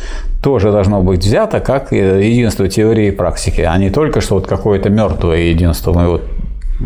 тоже 0.43 0.71
должно 0.71 1.01
быть 1.01 1.23
взято 1.23 1.61
как 1.61 1.93
э, 1.93 2.21
единство 2.27 2.67
теории 2.67 3.07
и 3.07 3.11
практики, 3.11 3.61
а 3.61 3.77
не 3.77 3.89
только 3.89 4.19
что 4.19 4.35
вот 4.35 4.47
какое-то 4.47 4.89
мертвое 4.89 5.51
единство. 5.51 5.93
Мы 5.93 6.09
вот 6.09 6.23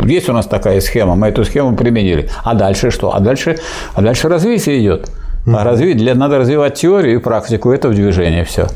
есть 0.04 0.30
у 0.30 0.34
нас 0.34 0.46
такая 0.46 0.82
схема, 0.82 1.16
мы 1.16 1.28
эту 1.28 1.44
схему 1.44 1.76
применили. 1.76 2.30
А 2.44 2.54
дальше 2.54 2.92
что? 2.92 3.16
А 3.16 3.20
дальше, 3.20 3.58
а 3.96 4.02
дальше 4.02 4.30
развитие 4.30 4.80
идет. 4.82 5.10
А 5.48 5.64
развить, 5.64 5.98
для, 5.98 6.16
надо 6.16 6.40
развивать 6.40 6.76
теорию 6.76 7.16
и 7.16 7.18
практику, 7.20 7.72
это 7.72 7.90
в 7.90 7.94
движении 7.94 8.44
все. 8.44 8.68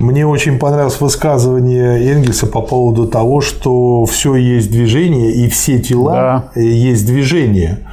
Мне 0.00 0.26
очень 0.26 0.58
понравилось 0.58 1.00
высказывание 1.00 2.12
Энгельса 2.12 2.46
по 2.46 2.60
поводу 2.62 3.06
того, 3.06 3.40
что 3.40 4.04
все 4.06 4.34
есть 4.34 4.70
движение, 4.70 5.32
и 5.32 5.48
все 5.48 5.78
тела 5.78 6.50
да. 6.54 6.60
есть 6.60 7.06
движение. 7.06 7.86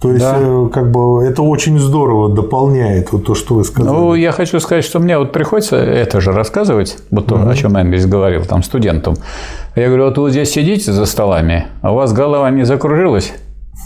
То 0.00 0.10
есть, 0.10 0.20
да. 0.20 0.36
Э, 0.38 0.68
как 0.70 0.90
бы 0.90 1.24
это 1.24 1.42
очень 1.42 1.78
здорово 1.78 2.28
дополняет 2.28 3.10
вот 3.12 3.24
то, 3.24 3.34
что 3.34 3.54
вы 3.54 3.64
сказали. 3.64 3.94
Ну, 3.94 4.14
я 4.14 4.32
хочу 4.32 4.60
сказать, 4.60 4.84
что 4.84 4.98
мне 4.98 5.16
вот 5.16 5.32
приходится 5.32 5.76
это 5.76 6.20
же 6.20 6.32
рассказывать, 6.32 6.98
вот 7.10 7.26
то, 7.26 7.36
угу. 7.36 7.48
о 7.48 7.54
чем 7.54 7.74
Энгельс 7.76 8.04
говорил 8.04 8.44
там 8.44 8.62
студентам. 8.62 9.14
Я 9.76 9.86
говорю, 9.86 10.04
вот 10.04 10.18
вы 10.18 10.30
здесь 10.30 10.50
сидите 10.50 10.92
за 10.92 11.06
столами, 11.06 11.68
а 11.80 11.92
у 11.92 11.94
вас 11.94 12.12
голова 12.12 12.50
не 12.50 12.64
закружилась? 12.64 13.32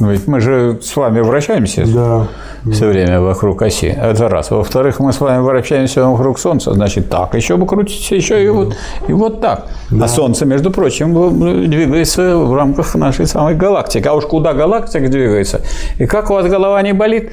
Ведь 0.01 0.29
мы 0.29 0.41
же 0.41 0.79
с 0.81 0.95
вами 0.95 1.21
вращаемся 1.21 1.85
да, 1.87 2.29
все 2.71 2.87
время 2.87 3.21
вокруг 3.21 3.63
оси. 3.63 3.87
Это 3.87 4.29
раз. 4.29 4.51
Во-вторых, 4.51 5.01
мы 5.01 5.13
с 5.13 5.21
вами 5.21 5.43
вращаемся 5.43 6.05
вокруг 6.07 6.39
Солнца. 6.39 6.73
Значит, 6.73 7.09
так 7.09 7.35
еще 7.35 7.57
бы 7.57 7.67
крутите, 7.67 8.17
еще 8.17 8.45
и 8.45 8.49
вот, 8.49 8.77
и 9.09 9.13
вот 9.13 9.41
так. 9.41 9.67
Да. 9.91 10.05
А 10.05 10.09
Солнце, 10.09 10.47
между 10.47 10.71
прочим, 10.71 11.69
двигается 11.69 12.37
в 12.37 12.55
рамках 12.55 12.95
нашей 12.95 13.27
самой 13.27 13.57
галактики. 13.57 14.07
А 14.07 14.15
уж 14.15 14.25
куда 14.25 14.53
галактика 14.53 15.09
двигается? 15.09 15.63
И 15.99 16.07
как 16.07 16.31
у 16.31 16.35
вас 16.35 16.47
голова 16.47 16.81
не 16.83 16.93
болит? 16.93 17.33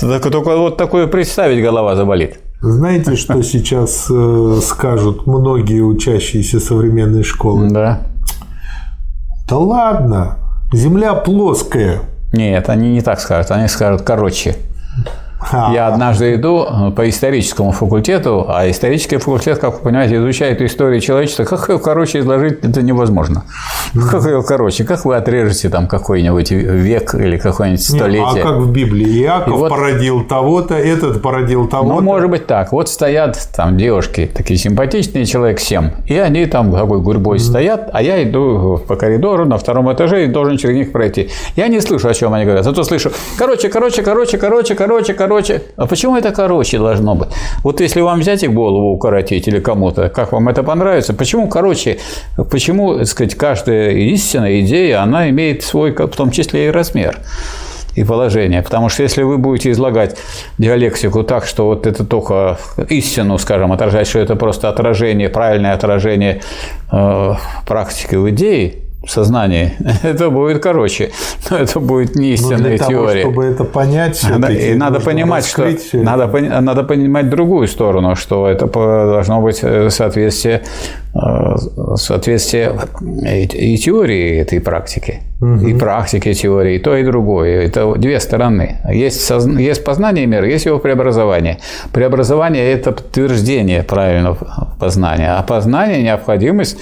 Только, 0.00 0.30
только 0.30 0.56
вот 0.56 0.78
такое 0.78 1.06
представить 1.06 1.62
голова 1.62 1.96
заболит. 1.96 2.38
Знаете, 2.62 3.16
что 3.16 3.42
сейчас 3.42 4.06
э, 4.10 4.58
скажут 4.62 5.26
многие 5.26 5.82
учащиеся 5.82 6.60
современной 6.60 7.22
школы? 7.22 7.68
Да. 7.68 8.00
Да 9.46 9.58
ладно, 9.58 10.38
Земля 10.72 11.14
плоская. 11.14 12.00
Нет, 12.32 12.68
они 12.68 12.92
не 12.92 13.00
так 13.00 13.20
скажут. 13.20 13.50
Они 13.52 13.68
скажут 13.68 14.02
короче. 14.02 14.56
А, 15.50 15.72
Я 15.72 15.88
однажды 15.88 16.34
иду 16.34 16.64
э, 16.64 16.90
по 16.90 17.08
историческому 17.08 17.72
факультету, 17.72 18.46
а 18.48 18.68
исторический 18.70 19.18
факультет, 19.18 19.58
как 19.58 19.74
вы 19.74 19.80
понимаете, 19.80 20.16
изучает 20.16 20.60
историю 20.62 21.00
человечества. 21.00 21.44
Как 21.44 21.68
ее 21.68 21.78
короче 21.78 22.20
изложить, 22.20 22.64
это 22.64 22.82
невозможно. 22.82 23.44
Как 24.10 24.24
ее 24.24 24.42
короче? 24.42 24.84
Как 24.84 25.04
вы 25.04 25.16
отрежете 25.16 25.68
там 25.68 25.86
какой-нибудь 25.88 26.50
век 26.50 27.14
или 27.14 27.38
какое-нибудь 27.38 27.82
столетие? 27.82 28.34
Нет, 28.34 28.44
а 28.44 28.48
как 28.48 28.56
в 28.58 28.72
Библии? 28.72 29.22
Иаков 29.22 29.58
вот, 29.58 29.70
породил 29.70 30.24
того-то, 30.24 30.74
этот 30.74 31.22
породил 31.22 31.68
того-то. 31.68 31.94
Ну, 31.94 32.00
может 32.00 32.30
быть 32.30 32.46
так. 32.46 32.72
Вот 32.72 32.88
стоят 32.88 33.38
там 33.54 33.76
девушки, 33.76 34.30
такие 34.32 34.58
симпатичные, 34.58 35.26
человек 35.26 35.60
семь, 35.60 35.90
и 36.06 36.16
они 36.16 36.46
там 36.46 36.72
такой 36.72 37.00
гурьбой 37.00 37.36
mm-hmm. 37.36 37.40
стоят, 37.40 37.90
а 37.92 38.02
я 38.02 38.22
иду 38.22 38.82
по 38.86 38.96
коридору 38.96 39.44
на 39.44 39.58
втором 39.58 39.92
этаже 39.92 40.24
и 40.24 40.26
должен 40.26 40.56
через 40.56 40.76
них 40.76 40.92
пройти. 40.92 41.30
Я 41.54 41.68
не 41.68 41.80
слышу, 41.80 42.08
о 42.08 42.14
чем 42.14 42.34
они 42.34 42.44
говорят, 42.44 42.64
зато 42.64 42.82
слышу 42.82 43.10
короче, 43.38 43.68
короче, 43.68 44.02
короче, 44.02 44.38
короче, 44.38 44.74
короче, 44.74 45.14
короче, 45.14 45.35
короче. 45.36 45.62
А 45.76 45.86
почему 45.86 46.16
это 46.16 46.32
короче 46.32 46.78
должно 46.78 47.14
быть? 47.14 47.28
Вот 47.62 47.80
если 47.80 48.00
вам 48.00 48.20
взять 48.20 48.42
и 48.42 48.48
голову 48.48 48.92
укоротить 48.92 49.48
или 49.48 49.60
кому-то, 49.60 50.08
как 50.08 50.32
вам 50.32 50.48
это 50.48 50.62
понравится, 50.62 51.14
почему 51.14 51.48
короче? 51.48 51.98
Почему, 52.50 52.96
так 52.98 53.06
сказать, 53.06 53.34
каждая 53.34 53.90
истинная 53.90 54.60
идея, 54.60 55.02
она 55.02 55.28
имеет 55.28 55.62
свой, 55.62 55.92
в 55.92 56.16
том 56.16 56.30
числе 56.30 56.66
и 56.66 56.70
размер 56.70 57.18
и 57.94 58.04
положение. 58.04 58.62
Потому 58.62 58.88
что 58.88 59.02
если 59.02 59.22
вы 59.22 59.38
будете 59.38 59.70
излагать 59.70 60.16
диалектику 60.58 61.22
так, 61.22 61.46
что 61.46 61.66
вот 61.66 61.86
это 61.86 62.04
только 62.04 62.58
истину, 62.88 63.38
скажем, 63.38 63.72
отражать, 63.72 64.06
что 64.06 64.18
это 64.18 64.36
просто 64.36 64.68
отражение, 64.68 65.28
правильное 65.28 65.74
отражение 65.74 66.40
э, 66.92 67.34
практики 67.66 68.14
в 68.16 68.28
идее, 68.30 68.85
сознании, 69.10 69.74
это 70.02 70.30
будет 70.30 70.62
короче. 70.62 71.10
Но 71.50 71.58
это 71.58 71.80
будет 71.80 72.16
не 72.16 72.32
истинная 72.32 72.58
Но 72.58 72.64
для 72.64 72.78
теория. 72.78 73.22
Того, 73.22 73.32
чтобы 73.32 73.44
это 73.44 73.64
понять, 73.64 74.26
надо, 74.28 74.52
и 74.52 74.74
надо 74.74 75.00
понимать, 75.00 75.46
что 75.46 75.68
надо, 75.92 76.26
надо 76.26 76.82
понимать 76.82 77.30
другую 77.30 77.68
сторону, 77.68 78.16
что 78.16 78.48
это 78.48 78.66
должно 78.66 79.40
быть 79.40 79.60
э, 79.62 79.90
соответствие, 79.90 80.62
э, 81.14 81.96
соответствие 81.96 82.72
и 83.52 83.76
теории 83.76 84.38
этой 84.38 84.60
практики, 84.60 85.20
угу. 85.40 85.66
и 85.66 85.74
практики 85.74 86.32
теории, 86.34 86.76
и 86.76 86.78
то, 86.78 86.96
и 86.96 87.04
другое. 87.04 87.62
Это 87.62 87.94
две 87.94 88.20
стороны. 88.20 88.78
Есть, 88.90 89.24
созна... 89.24 89.60
есть 89.60 89.84
познание 89.84 90.26
мира, 90.26 90.46
есть 90.46 90.66
его 90.66 90.78
преобразование. 90.78 91.58
Преобразование– 91.92 92.72
это 92.72 92.92
подтверждение 92.92 93.82
правильного 93.82 94.38
познания, 94.78 95.32
а 95.32 95.42
познание– 95.42 96.02
необходимость 96.06 96.78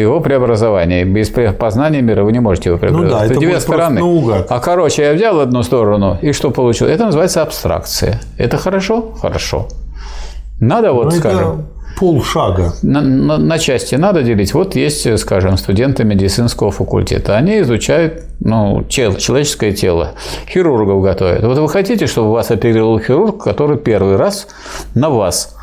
его 0.00 0.20
преобразования. 0.20 1.04
Без 1.04 1.30
познания 1.30 2.02
мира 2.02 2.24
вы 2.24 2.32
не 2.32 2.40
можете 2.40 2.70
его 2.70 2.78
преобразовать. 2.78 3.12
Ну 3.12 3.18
да, 3.18 3.26
это, 3.26 3.40
две 3.40 3.60
стороны. 3.60 4.00
Наугад. 4.00 4.46
А 4.48 4.60
короче, 4.60 5.02
я 5.02 5.12
взял 5.12 5.40
одну 5.40 5.62
сторону, 5.62 6.18
и 6.22 6.32
что 6.32 6.50
получил? 6.50 6.86
Это 6.86 7.06
называется 7.06 7.42
абстракция. 7.42 8.20
Это 8.38 8.56
хорошо? 8.56 9.12
Хорошо. 9.20 9.68
Надо 10.60 10.92
вот, 10.92 11.06
ну, 11.06 11.10
скажем... 11.10 11.66
полшага. 11.98 12.72
На, 12.82 13.00
на, 13.00 13.36
на 13.36 13.58
части 13.58 13.94
надо 13.94 14.22
делить. 14.22 14.54
Вот 14.54 14.74
есть, 14.74 15.18
скажем, 15.18 15.56
студенты 15.56 16.04
медицинского 16.04 16.70
факультета. 16.70 17.36
Они 17.36 17.60
изучают 17.60 18.22
ну, 18.40 18.82
тело, 18.88 19.16
человеческое 19.16 19.72
тело. 19.72 20.12
Хирургов 20.48 21.02
готовят. 21.02 21.42
Вот 21.42 21.58
вы 21.58 21.68
хотите, 21.68 22.06
чтобы 22.06 22.32
вас 22.32 22.50
оперировал 22.50 22.98
хирург, 22.98 23.42
который 23.42 23.76
первый 23.76 24.16
раз 24.16 24.46
на 24.94 25.10
вас 25.10 25.56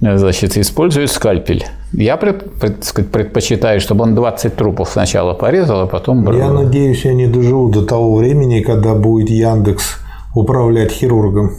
значит, 0.00 0.56
использует 0.56 1.10
скальпель. 1.10 1.64
Я 1.92 2.16
пред, 2.16 2.52
пред, 2.60 2.84
сказать, 2.84 3.10
предпочитаю, 3.10 3.80
чтобы 3.80 4.04
он 4.04 4.14
20 4.14 4.54
трупов 4.54 4.88
сначала 4.88 5.34
порезал, 5.34 5.80
а 5.80 5.86
потом 5.86 6.24
брал. 6.24 6.38
Я 6.38 6.50
надеюсь, 6.50 7.04
я 7.04 7.14
не 7.14 7.26
доживу 7.26 7.68
до 7.68 7.84
того 7.84 8.16
времени, 8.16 8.60
когда 8.60 8.94
будет 8.94 9.30
Яндекс 9.30 9.98
управлять 10.34 10.92
хирургом. 10.92 11.50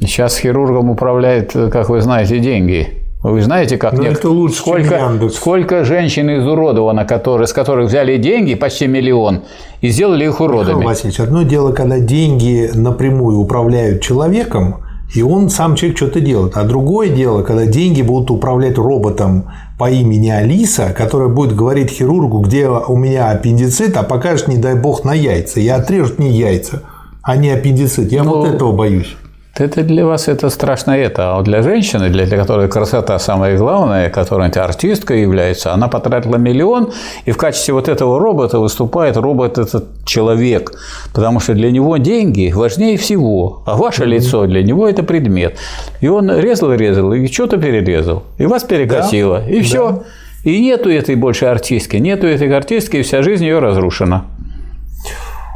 Сейчас 0.00 0.38
хирургом 0.38 0.90
управляет, 0.90 1.52
как 1.52 1.88
вы 1.88 2.00
знаете, 2.00 2.40
деньги. 2.40 3.02
Вы 3.22 3.40
знаете, 3.40 3.76
как 3.78 3.92
Но 3.92 4.02
это 4.02 4.28
лучше, 4.28 4.56
сколько, 4.56 5.28
сколько 5.32 5.84
женщин 5.84 6.28
изуродовано, 6.40 7.04
которые, 7.04 7.46
с 7.46 7.52
которых 7.52 7.88
взяли 7.88 8.16
деньги, 8.16 8.56
почти 8.56 8.88
миллион, 8.88 9.42
и 9.80 9.90
сделали 9.90 10.24
их 10.24 10.40
уродами. 10.40 10.70
Михаил 10.70 10.88
Васильевич, 10.88 11.20
одно 11.20 11.42
дело, 11.44 11.72
когда 11.72 12.00
деньги 12.00 12.70
напрямую 12.74 13.38
управляют 13.38 14.02
человеком, 14.02 14.82
и 15.14 15.22
он 15.22 15.50
сам 15.50 15.76
человек 15.76 15.98
что-то 15.98 16.20
делает. 16.20 16.56
А 16.56 16.64
другое 16.64 17.10
дело, 17.10 17.42
когда 17.42 17.66
деньги 17.66 18.02
будут 18.02 18.30
управлять 18.30 18.78
роботом 18.78 19.46
по 19.78 19.90
имени 19.90 20.30
Алиса, 20.30 20.94
которая 20.96 21.28
будет 21.28 21.54
говорить 21.54 21.90
хирургу, 21.90 22.40
где 22.40 22.68
у 22.68 22.96
меня 22.96 23.30
аппендицит, 23.30 23.96
а 23.96 24.02
покажет, 24.02 24.48
не 24.48 24.56
дай 24.56 24.74
бог, 24.74 25.04
на 25.04 25.12
яйца. 25.12 25.60
И 25.60 25.68
отрежут 25.68 26.18
не 26.18 26.30
яйца, 26.30 26.82
а 27.22 27.36
не 27.36 27.50
аппендицит. 27.50 28.10
Я 28.10 28.24
ну, 28.24 28.36
вот 28.36 28.48
этого 28.48 28.72
боюсь. 28.72 29.16
Это 29.54 29.82
для 29.82 30.06
вас 30.06 30.28
это 30.28 30.48
страшно 30.48 30.92
это, 30.92 31.36
а 31.36 31.42
для 31.42 31.60
женщины, 31.60 32.08
для, 32.08 32.24
для 32.24 32.38
которой 32.38 32.68
красота 32.68 33.18
самое 33.18 33.58
главное, 33.58 34.08
которая 34.08 34.50
артисткой 34.50 35.20
является, 35.20 35.74
она 35.74 35.88
потратила 35.88 36.36
миллион, 36.36 36.90
и 37.26 37.32
в 37.32 37.36
качестве 37.36 37.74
вот 37.74 37.86
этого 37.86 38.18
робота 38.18 38.58
выступает 38.58 39.18
робот 39.18 39.58
этот 39.58 39.84
человек, 40.06 40.72
потому 41.12 41.38
что 41.38 41.52
для 41.52 41.70
него 41.70 41.98
деньги 41.98 42.50
важнее 42.50 42.96
всего, 42.96 43.62
а 43.66 43.76
ваше 43.76 44.04
mm-hmm. 44.04 44.06
лицо 44.06 44.46
для 44.46 44.62
него 44.62 44.88
это 44.88 45.02
предмет. 45.02 45.58
И 46.00 46.08
он 46.08 46.34
резал, 46.34 46.72
резал, 46.72 47.12
и 47.12 47.26
что-то 47.26 47.58
перерезал, 47.58 48.22
и 48.38 48.46
вас 48.46 48.64
перекосило, 48.64 49.40
да? 49.40 49.50
и 49.50 49.60
все. 49.60 49.90
Да. 49.90 50.02
И 50.44 50.60
нету 50.60 50.88
этой 50.88 51.14
больше 51.14 51.44
артистки, 51.44 51.96
нету 51.98 52.26
этой 52.26 52.48
артистки, 52.56 52.96
и 52.96 53.02
вся 53.02 53.22
жизнь 53.22 53.44
ее 53.44 53.58
разрушена. 53.58 54.24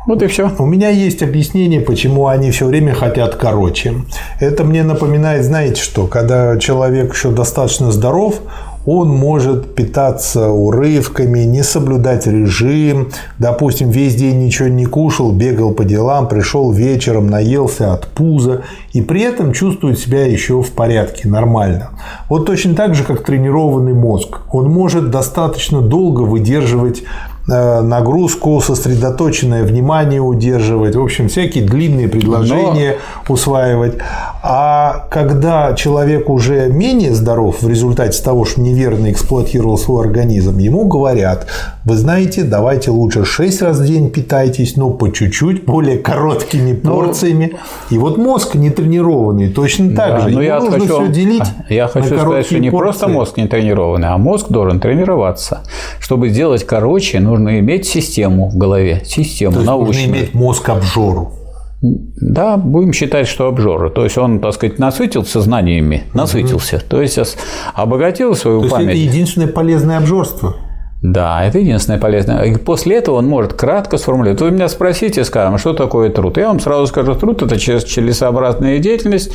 Вот 0.07 0.23
и 0.23 0.29
все. 0.29 0.51
У 0.59 0.67
меня 0.67 0.89
есть 0.89 1.23
объяснение, 1.23 1.81
почему 1.81 2.29
они 2.29 2.53
все 2.53 2.67
время 2.67 2.95
хотят 2.95 3.35
короче. 3.35 3.95
Это 4.39 4.63
мне 4.63 4.85
напоминает, 4.85 5.45
знаете 5.45 5.83
что, 5.83 6.07
когда 6.07 6.57
человек 6.59 7.13
еще 7.13 7.33
достаточно 7.33 7.91
здоров, 7.91 8.41
он 8.87 9.09
может 9.09 9.75
питаться 9.75 10.49
урывками, 10.51 11.41
не 11.41 11.65
соблюдать 11.65 12.29
режим, 12.29 13.09
допустим, 13.41 13.91
весь 13.91 14.15
день 14.15 14.45
ничего 14.45 14.69
не 14.69 14.87
кушал, 14.87 15.33
бегал 15.33 15.73
по 15.73 15.85
делам, 15.85 16.29
пришел 16.29 16.71
вечером, 16.71 17.27
наелся 17.27 17.93
от 17.93 18.07
пуза 18.07 18.63
и 18.93 19.01
при 19.01 19.23
этом 19.23 19.53
чувствует 19.53 19.99
себя 19.99 20.25
еще 20.25 20.63
в 20.63 20.71
порядке, 20.71 21.29
нормально. 21.29 21.91
Вот 22.29 22.47
точно 22.47 22.77
так 22.77 22.95
же, 22.95 23.03
как 23.03 23.25
тренированный 23.25 23.93
мозг. 23.93 24.39
Он 24.53 24.71
может 24.71 25.11
достаточно 25.11 25.83
долго 25.83 26.21
выдерживать 26.21 27.03
нагрузку, 27.49 28.61
сосредоточенное 28.61 29.65
внимание 29.65 30.21
удерживать, 30.21 30.97
в 30.97 31.03
общем, 31.03 31.29
всякие 31.29 31.65
длинные 31.65 32.09
предложения 32.09 32.97
Но... 33.29 33.35
усваивать. 33.35 33.95
А 34.43 35.07
когда 35.11 35.75
человек 35.75 36.29
уже 36.29 36.69
менее 36.69 37.15
здоров 37.15 37.63
в 37.63 37.69
результате 37.69 38.23
того, 38.23 38.45
что 38.45 38.61
неверно 38.61 39.11
эксплуатировал 39.11 39.79
свой 39.79 40.05
организм, 40.05 40.59
ему 40.59 40.87
говорят, 40.87 41.47
вы 41.87 41.97
знаете, 41.97 42.43
давайте 42.43 42.91
лучше 42.91 43.25
6 43.25 43.63
раз 43.63 43.79
в 43.79 43.87
день 43.87 44.11
питайтесь, 44.11 44.77
но 44.77 44.91
по 44.91 45.11
чуть-чуть, 45.11 45.65
более 45.65 45.99
короткими 45.99 46.79
ну, 46.83 46.91
порциями. 46.91 47.53
Ну, 47.53 47.97
и 47.97 47.99
вот 47.99 48.19
мозг 48.19 48.55
не 48.55 48.69
тренированный 48.69 49.49
точно 49.49 49.97
так 49.97 50.11
да, 50.11 50.21
же. 50.21 50.35
Но 50.35 50.43
я 50.43 50.61
нужно 50.61 50.81
хочу, 50.81 51.05
все 51.05 51.09
делить. 51.09 51.45
Я 51.71 51.89
хочу 51.89 52.09
сказать, 52.09 52.45
что 52.45 52.59
не 52.59 52.71
порции. 52.71 52.85
просто 52.85 53.09
мозг 53.09 53.37
не 53.39 53.47
тренированный, 53.49 54.09
а 54.09 54.19
мозг 54.19 54.49
должен 54.51 54.81
тренироваться. 54.81 55.63
Чтобы 56.01 56.29
сделать 56.29 56.67
короче, 56.67 57.19
нужно 57.21 57.47
нужно 57.47 57.61
иметь 57.61 57.87
систему 57.87 58.49
в 58.49 58.57
голове, 58.57 59.03
систему 59.05 59.53
То 59.53 59.59
есть 59.59 59.67
научную. 59.67 60.07
нужно 60.09 60.19
иметь 60.19 60.35
мозг 60.35 60.69
обжору. 60.69 61.33
Да, 61.83 62.57
будем 62.57 62.93
считать, 62.93 63.29
что 63.29 63.47
обжора. 63.47 63.91
То 63.91 64.05
есть 64.05 64.19
он, 64.19 64.41
так 64.41 64.55
сказать, 64.55 64.79
насытился 64.79 65.41
знаниями, 65.41 66.05
насытился. 66.15 66.77
Угу. 66.77 66.85
То 66.89 67.03
есть 67.03 67.19
обогатил 67.75 68.35
свою 68.35 68.63
То 68.63 68.71
память. 68.71 68.87
То 68.87 68.93
есть 68.93 69.07
это 69.07 69.15
единственное 69.15 69.49
полезное 69.49 69.99
обжорство. 69.99 70.57
Да, 71.03 71.45
это 71.45 71.59
единственное 71.59 72.01
полезное. 72.01 72.43
И 72.45 72.57
после 72.57 72.97
этого 72.97 73.17
он 73.17 73.27
может 73.27 73.53
кратко 73.53 73.99
сформулировать. 73.99 74.41
Вы 74.41 74.51
меня 74.51 74.69
спросите, 74.69 75.25
скажем, 75.25 75.59
что 75.59 75.75
такое 75.75 76.11
труд? 76.11 76.37
Я 76.39 76.49
вам 76.49 76.59
сразу 76.59 76.87
скажу, 76.87 77.15
труд– 77.15 77.43
это 77.43 77.59
целесообразная 77.59 78.79
деятельность, 78.79 79.33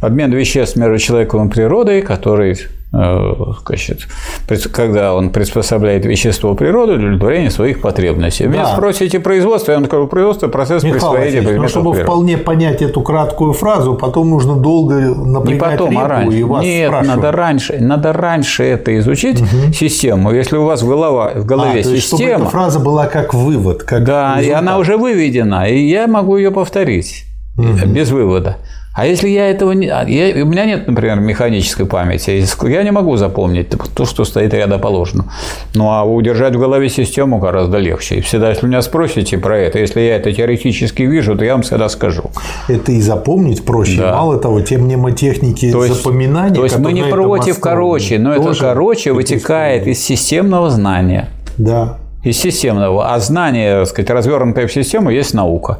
обмен 0.00 0.32
веществ 0.32 0.76
между 0.76 0.98
человеком 0.98 1.48
и 1.48 1.50
природой, 1.50 2.02
который 2.02 2.56
значит, 2.92 4.68
когда 4.70 5.14
он 5.14 5.30
приспособляет 5.30 6.04
вещество 6.04 6.54
природы 6.54 6.96
для 6.96 7.06
удовлетворения 7.06 7.50
своих 7.50 7.80
потребностей. 7.80 8.46
Меня 8.46 8.64
да. 8.64 8.74
спросите 8.74 9.18
производство, 9.18 9.72
я 9.72 9.78
вам 9.78 9.86
скажу, 9.86 10.06
производство– 10.06 10.48
процесс 10.48 10.82
Михаил 10.82 11.00
присвоения 11.00 11.42
предметов 11.42 11.70
чтобы 11.70 11.92
природы. 11.92 12.10
вполне 12.10 12.36
понять 12.36 12.82
эту 12.82 13.00
краткую 13.00 13.54
фразу, 13.54 13.94
потом 13.94 14.28
нужно 14.28 14.56
долго 14.56 14.94
напрягать 14.94 15.72
Не 15.72 15.76
потом, 15.78 15.98
а 15.98 16.08
раньше. 16.08 16.38
и 16.38 16.42
вас 16.42 16.64
Нет, 16.64 16.92
надо 17.06 17.32
раньше, 17.32 17.78
надо 17.80 18.12
раньше 18.12 18.62
это 18.64 18.98
изучить, 18.98 19.40
угу. 19.40 19.72
систему. 19.72 20.32
Если 20.32 20.58
у 20.58 20.64
вас 20.64 20.82
в, 20.82 20.88
голова, 20.88 21.32
в 21.34 21.46
голове 21.46 21.80
а, 21.80 21.82
то 21.82 21.88
есть, 21.88 22.10
система… 22.10 22.28
чтобы 22.28 22.42
эта 22.42 22.50
фраза 22.50 22.78
была 22.78 23.06
как 23.06 23.32
вывод, 23.32 23.84
как 23.84 24.04
Да, 24.04 24.36
результат. 24.36 24.46
и 24.46 24.50
она 24.50 24.78
уже 24.78 24.98
выведена, 24.98 25.66
и 25.66 25.78
я 25.78 26.06
могу 26.06 26.36
ее 26.36 26.50
повторить 26.50 27.24
угу. 27.56 27.86
без 27.86 28.10
вывода. 28.10 28.58
А 28.94 29.06
если 29.06 29.28
я 29.28 29.48
этого 29.48 29.72
не... 29.72 29.88
А, 29.88 30.04
я, 30.06 30.44
у 30.44 30.46
меня 30.46 30.66
нет, 30.66 30.86
например, 30.86 31.18
механической 31.20 31.86
памяти, 31.86 32.44
я 32.68 32.82
не 32.82 32.90
могу 32.90 33.16
запомнить 33.16 33.70
то, 33.94 34.04
что 34.04 34.24
стоит 34.24 34.52
рядоположно. 34.52 35.32
Ну, 35.74 35.90
а 35.90 36.04
удержать 36.04 36.54
в 36.54 36.58
голове 36.58 36.90
систему 36.90 37.38
гораздо 37.38 37.78
легче. 37.78 38.16
И 38.16 38.20
всегда, 38.20 38.50
если 38.50 38.66
меня 38.66 38.82
спросите 38.82 39.38
про 39.38 39.58
это, 39.58 39.78
если 39.78 40.00
я 40.00 40.16
это 40.16 40.30
теоретически 40.30 41.02
вижу, 41.02 41.36
то 41.36 41.44
я 41.44 41.52
вам 41.52 41.62
всегда 41.62 41.88
скажу. 41.88 42.24
Это 42.68 42.92
и 42.92 43.00
запомнить 43.00 43.64
проще. 43.64 43.96
Да. 43.96 44.12
Мало 44.12 44.38
того, 44.38 44.60
те 44.60 44.76
мнемотехники 44.76 45.72
то 45.72 45.84
есть, 45.84 45.96
запоминания, 45.96 46.54
То 46.54 46.64
есть 46.64 46.78
мы 46.78 46.92
не 46.92 47.04
против 47.04 47.60
короче, 47.60 48.18
но 48.18 48.34
это 48.34 48.54
короче 48.54 49.12
вытекает 49.12 49.86
из 49.86 50.00
системного 50.00 50.68
знания. 50.68 51.30
Да. 51.56 51.98
Из 52.24 52.36
системного. 52.36 53.12
А 53.12 53.18
знание, 53.20 53.80
так 53.80 53.88
сказать, 53.88 54.10
развернутое 54.10 54.66
в 54.66 54.72
систему, 54.72 55.08
есть 55.08 55.32
наука. 55.32 55.78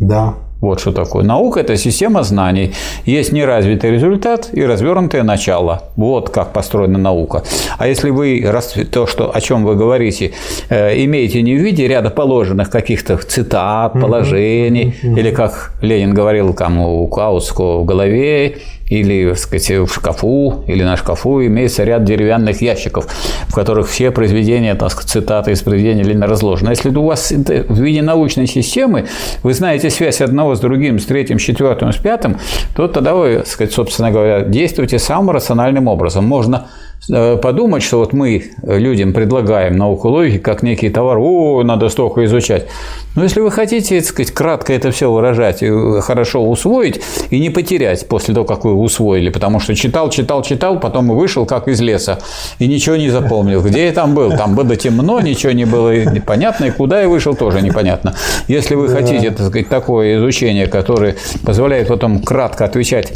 Да. 0.00 0.34
Вот 0.60 0.80
что 0.80 0.92
такое. 0.92 1.22
Наука– 1.22 1.60
это 1.60 1.76
система 1.76 2.22
знаний. 2.22 2.72
Есть 3.04 3.32
неразвитый 3.32 3.90
результат 3.90 4.48
и 4.52 4.64
развернутое 4.64 5.22
начало. 5.22 5.82
Вот 5.96 6.30
как 6.30 6.52
построена 6.52 6.98
наука. 6.98 7.42
А 7.78 7.86
если 7.86 8.10
вы 8.10 8.42
то, 8.90 9.06
что, 9.06 9.34
о 9.34 9.40
чем 9.40 9.64
вы 9.64 9.74
говорите, 9.74 10.32
э, 10.70 11.04
имеете 11.04 11.42
не 11.42 11.56
в 11.56 11.60
виде 11.60 11.86
ряда 11.86 12.10
положенных 12.10 12.70
каких-то 12.70 13.18
цитат, 13.18 13.92
положений, 13.92 14.94
или, 15.02 15.30
как 15.30 15.72
Ленин 15.82 16.14
говорил 16.14 16.54
там 16.54 16.78
у 16.80 17.06
Каутского 17.06 17.80
в 17.80 17.84
голове, 17.84 18.56
или 18.88 19.28
так 19.30 19.38
сказать, 19.38 19.70
в 19.70 19.92
шкафу, 19.92 20.64
или 20.68 20.82
на 20.84 20.96
шкафу 20.96 21.44
имеется 21.44 21.84
ряд 21.84 22.04
деревянных 22.04 22.62
ящиков, 22.62 23.08
в 23.48 23.54
которых 23.54 23.88
все 23.88 24.10
произведения, 24.10 24.74
так 24.74 24.90
сказать, 24.92 25.10
цитаты 25.10 25.52
из 25.52 25.62
произведения 25.62 26.04
Ленина 26.04 26.26
разложены. 26.26 26.70
Если 26.70 26.90
у 26.90 27.04
вас 27.04 27.32
в 27.32 27.80
виде 27.80 28.02
научной 28.02 28.46
системы, 28.46 29.06
вы 29.42 29.54
знаете 29.54 29.90
связь 29.90 30.20
одного 30.20 30.45
с 30.54 30.60
другим, 30.60 30.98
с 30.98 31.06
третьим, 31.06 31.38
с 31.38 31.42
четвертым, 31.42 31.92
с 31.92 31.96
пятым, 31.96 32.38
то 32.74 32.88
тогда 32.88 33.14
вы, 33.14 33.42
сказать, 33.46 33.72
собственно 33.72 34.10
говоря, 34.10 34.42
действуете 34.42 34.98
самым 34.98 35.30
рациональным 35.30 35.88
образом. 35.88 36.24
Можно 36.24 36.68
подумать, 37.08 37.82
что 37.82 37.98
вот 37.98 38.12
мы 38.12 38.44
людям 38.62 39.12
предлагаем 39.12 39.76
науку 39.76 40.08
логики 40.08 40.38
как 40.38 40.62
некий 40.62 40.88
товар, 40.88 41.18
о, 41.18 41.62
надо 41.62 41.88
столько 41.88 42.24
изучать. 42.24 42.66
Но 43.14 43.22
если 43.22 43.40
вы 43.40 43.50
хотите, 43.50 43.98
так 43.98 44.08
сказать, 44.08 44.32
кратко 44.32 44.72
это 44.74 44.90
все 44.90 45.10
выражать 45.10 45.62
и 45.62 45.70
хорошо 46.00 46.46
усвоить 46.46 47.00
и 47.30 47.40
не 47.40 47.48
потерять 47.48 48.06
после 48.08 48.34
того, 48.34 48.44
как 48.44 48.64
вы 48.64 48.74
усвоили, 48.74 49.30
потому 49.30 49.58
что 49.58 49.74
читал, 49.74 50.10
читал, 50.10 50.42
читал, 50.42 50.78
потом 50.78 51.08
вышел 51.08 51.46
как 51.46 51.66
из 51.66 51.80
леса 51.80 52.18
и 52.58 52.66
ничего 52.66 52.96
не 52.96 53.08
запомнил. 53.08 53.62
Где 53.62 53.86
я 53.86 53.92
там 53.92 54.14
был? 54.14 54.32
Там 54.32 54.54
было 54.54 54.76
темно, 54.76 55.20
ничего 55.20 55.52
не 55.52 55.64
было 55.64 56.04
непонятно, 56.04 56.66
и 56.66 56.70
куда 56.70 57.00
я 57.00 57.08
вышел, 57.08 57.34
тоже 57.34 57.62
непонятно. 57.62 58.14
Если 58.48 58.74
вы 58.74 58.88
хотите, 58.88 59.30
так 59.30 59.46
сказать, 59.46 59.68
такое 59.68 60.18
изучение, 60.18 60.66
которое 60.66 61.16
позволяет 61.44 61.88
потом 61.88 62.20
кратко 62.20 62.66
отвечать, 62.66 63.12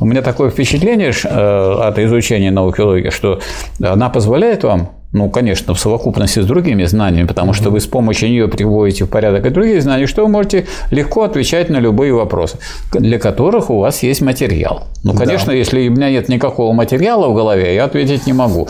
у 0.00 0.06
меня 0.06 0.22
такое 0.22 0.50
впечатление 0.50 1.12
э, 1.24 1.88
от 1.88 1.98
изучения 1.98 2.50
науки 2.50 2.80
логики, 2.80 3.10
что 3.22 3.40
она 3.80 4.10
позволяет 4.10 4.64
вам 4.64 5.01
ну, 5.12 5.28
конечно, 5.28 5.74
в 5.74 5.78
совокупности 5.78 6.40
с 6.40 6.46
другими 6.46 6.84
знаниями, 6.84 7.26
потому 7.26 7.52
что 7.52 7.70
вы 7.70 7.80
с 7.80 7.86
помощью 7.86 8.30
нее 8.30 8.48
приводите 8.48 9.04
в 9.04 9.10
порядок 9.10 9.44
и 9.44 9.50
другие 9.50 9.80
знания, 9.82 10.06
что 10.06 10.22
вы 10.22 10.28
можете 10.28 10.66
легко 10.90 11.24
отвечать 11.24 11.68
на 11.68 11.80
любые 11.80 12.14
вопросы, 12.14 12.58
для 12.92 13.18
которых 13.18 13.68
у 13.70 13.78
вас 13.78 14.02
есть 14.02 14.22
материал. 14.22 14.84
Ну, 15.04 15.14
конечно, 15.14 15.48
да. 15.48 15.54
если 15.54 15.88
у 15.88 15.90
меня 15.90 16.10
нет 16.10 16.28
никакого 16.28 16.72
материала 16.72 17.28
в 17.28 17.34
голове, 17.34 17.74
я 17.74 17.84
ответить 17.84 18.26
не 18.26 18.32
могу. 18.32 18.68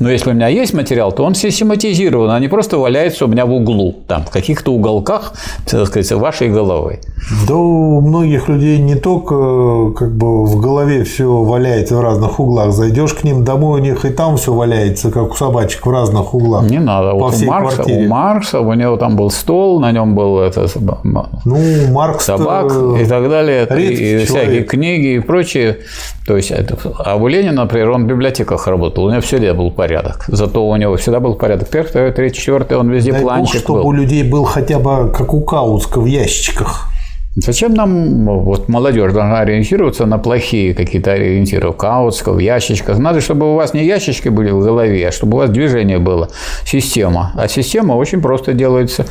Но 0.00 0.10
если 0.10 0.30
у 0.30 0.32
меня 0.32 0.48
есть 0.48 0.74
материал, 0.74 1.12
то 1.12 1.22
он 1.22 1.34
систематизирован, 1.34 2.30
а 2.30 2.40
не 2.40 2.48
просто 2.48 2.78
валяется 2.78 3.26
у 3.26 3.28
меня 3.28 3.46
в 3.46 3.52
углу, 3.52 3.94
там, 4.08 4.24
в 4.24 4.30
каких-то 4.30 4.72
уголках, 4.72 5.34
так 5.66 5.86
сказать, 5.86 6.10
вашей 6.12 6.48
головы. 6.48 7.00
Да 7.46 7.54
у 7.54 8.00
многих 8.00 8.48
людей 8.48 8.78
не 8.78 8.96
только 8.96 9.92
как 9.92 10.14
бы 10.16 10.44
в 10.44 10.60
голове 10.60 11.04
все 11.04 11.44
валяется 11.44 11.96
в 11.96 12.00
разных 12.00 12.40
углах. 12.40 12.72
Зайдешь 12.72 13.14
к 13.14 13.22
ним 13.22 13.44
домой, 13.44 13.80
у 13.80 13.82
них 13.82 14.04
и 14.04 14.10
там 14.10 14.36
все 14.36 14.52
валяется, 14.52 15.10
как 15.10 15.32
у 15.32 15.34
собачек 15.36 15.83
в 15.86 15.90
разных 15.90 16.34
углах. 16.34 16.64
Не 16.64 16.78
надо. 16.78 17.12
По 17.12 17.18
вот 17.18 17.34
всей 17.34 17.48
у, 17.48 17.50
Маркса, 17.50 17.76
квартире. 17.76 18.04
у 18.06 18.08
Маркса 18.08 18.60
у 18.60 18.72
него 18.74 18.96
там 18.96 19.16
был 19.16 19.30
стол, 19.30 19.80
на 19.80 19.92
нем 19.92 20.14
был 20.14 20.38
это, 20.40 20.66
ну, 21.04 21.58
Маркс 21.90 22.24
собак 22.24 22.72
и 23.00 23.04
так 23.04 23.28
далее, 23.28 23.66
и 23.66 24.24
всякие 24.24 24.62
книги 24.62 25.16
и 25.16 25.20
прочее. 25.20 25.78
То 26.26 26.36
есть, 26.36 26.50
это, 26.50 26.76
а 26.98 27.16
у 27.16 27.28
Ленина, 27.28 27.62
например, 27.62 27.90
он 27.90 28.04
в 28.04 28.06
библиотеках 28.06 28.66
работал, 28.66 29.04
у 29.04 29.10
него 29.10 29.20
всегда 29.20 29.52
был 29.52 29.70
порядок. 29.70 30.24
Зато 30.28 30.66
у 30.66 30.76
него 30.76 30.96
всегда 30.96 31.20
был 31.20 31.34
порядок. 31.34 31.68
Первый, 31.68 31.88
второй, 31.88 32.12
третий, 32.12 32.40
четвертый, 32.40 32.78
он 32.78 32.90
везде 32.90 33.12
Дай 33.12 33.20
планчик 33.20 33.54
Бог, 33.54 33.62
чтобы 33.62 33.80
был. 33.80 33.88
у 33.88 33.92
людей 33.92 34.22
был 34.22 34.44
хотя 34.44 34.78
бы, 34.78 35.10
как 35.10 35.34
у 35.34 35.42
Каутска, 35.42 36.00
в 36.00 36.06
ящичках. 36.06 36.93
Зачем 37.36 37.74
нам, 37.74 38.26
вот 38.44 38.68
молодежь 38.68 39.12
должна 39.12 39.40
ориентироваться 39.40 40.06
на 40.06 40.18
плохие 40.18 40.72
какие-то 40.72 41.12
ориентиры, 41.12 41.70
в 41.70 41.76
каутсках, 41.76 42.36
в 42.36 42.38
ящичках. 42.38 42.98
Надо, 42.98 43.20
чтобы 43.20 43.52
у 43.52 43.56
вас 43.56 43.74
не 43.74 43.84
ящички 43.84 44.28
были 44.28 44.50
в 44.50 44.60
голове, 44.60 45.08
а 45.08 45.10
чтобы 45.12 45.36
у 45.36 45.40
вас 45.40 45.50
движение 45.50 45.98
было, 45.98 46.28
система. 46.64 47.32
А 47.34 47.48
система 47.48 47.94
очень 47.94 48.20
просто 48.20 48.52
делается. 48.52 49.06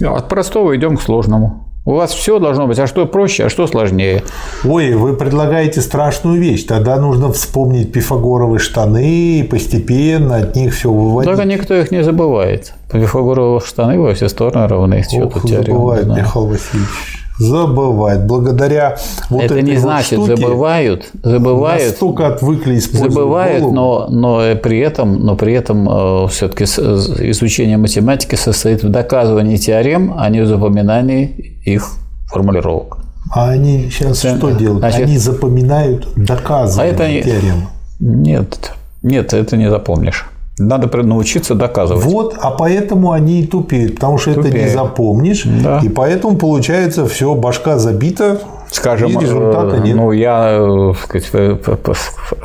От 0.00 0.28
простого 0.28 0.76
идем 0.76 0.96
к 0.96 1.02
сложному. 1.02 1.64
У 1.84 1.94
вас 1.94 2.12
все 2.12 2.38
должно 2.38 2.68
быть, 2.68 2.78
а 2.78 2.86
что 2.86 3.06
проще, 3.06 3.46
а 3.46 3.48
что 3.48 3.66
сложнее. 3.66 4.22
Ой, 4.62 4.92
вы 4.94 5.16
предлагаете 5.16 5.80
страшную 5.80 6.38
вещь. 6.38 6.64
Тогда 6.64 6.96
нужно 6.98 7.32
вспомнить 7.32 7.90
пифагоровые 7.92 8.60
штаны 8.60 9.40
и 9.40 9.42
постепенно 9.42 10.36
от 10.36 10.54
них 10.54 10.74
все 10.74 10.92
выводить. 10.92 11.28
Только 11.28 11.44
никто 11.44 11.74
их 11.74 11.90
не 11.90 12.04
забывает. 12.04 12.74
Пифагоровые 12.92 13.60
штаны 13.62 13.98
во 13.98 14.14
все 14.14 14.28
стороны 14.28 14.68
равны. 14.68 15.02
Ох, 15.14 15.42
забывает 15.42 16.06
Михаил 16.06 16.46
Васильевич 16.46 17.18
забывает. 17.38 18.26
Благодаря 18.26 18.96
вот 19.30 19.42
Это 19.42 19.54
этой 19.54 19.62
не 19.62 19.76
значит 19.76 20.18
штуке 20.18 20.36
забывают, 20.36 21.10
забывают. 21.22 21.82
Настолько 21.82 22.26
отвыкли 22.28 22.78
использовать 22.78 23.12
Забывают, 23.12 23.64
но, 23.72 24.06
но 24.08 24.56
при 24.56 24.80
этом, 24.80 25.24
но 25.24 25.36
при 25.36 25.54
этом 25.54 25.88
э, 25.88 26.28
все-таки 26.28 26.64
изучение 26.64 27.76
математики 27.76 28.34
состоит 28.34 28.82
в 28.82 28.88
доказывании 28.88 29.56
теорем, 29.56 30.14
а 30.16 30.28
не 30.28 30.40
в 30.40 30.46
запоминании 30.46 31.60
их 31.64 31.90
формулировок. 32.26 32.98
А 33.30 33.50
они 33.50 33.90
сейчас 33.90 34.24
Это, 34.24 34.36
что 34.36 34.50
делают? 34.50 34.80
Значит, 34.80 35.02
они 35.02 35.18
запоминают 35.18 36.08
доказывание 36.16 36.92
а 36.92 36.94
это, 36.94 37.24
теорем. 37.24 37.68
Нет, 38.00 38.72
Нет, 39.02 39.32
это 39.32 39.56
не 39.56 39.68
запомнишь. 39.68 40.26
Надо 40.58 41.02
научиться 41.02 41.54
доказывать. 41.54 42.04
Вот, 42.04 42.36
а 42.40 42.50
поэтому 42.50 43.12
они 43.12 43.42
и 43.42 43.46
тупеют, 43.46 43.96
потому 43.96 44.18
что 44.18 44.34
тупеют. 44.34 44.54
это 44.54 44.64
не 44.64 44.70
запомнишь, 44.70 45.44
да. 45.44 45.80
и 45.82 45.88
поэтому 45.88 46.36
получается 46.36 47.06
все, 47.06 47.34
башка 47.34 47.78
забита, 47.78 48.40
Скажем, 48.70 49.10
и 49.10 49.22
результата 49.22 49.76
э, 49.76 49.80
нет. 49.80 49.96
ну, 49.96 50.12
я 50.12 50.48
э, 50.50 50.92
сказать, 51.02 51.60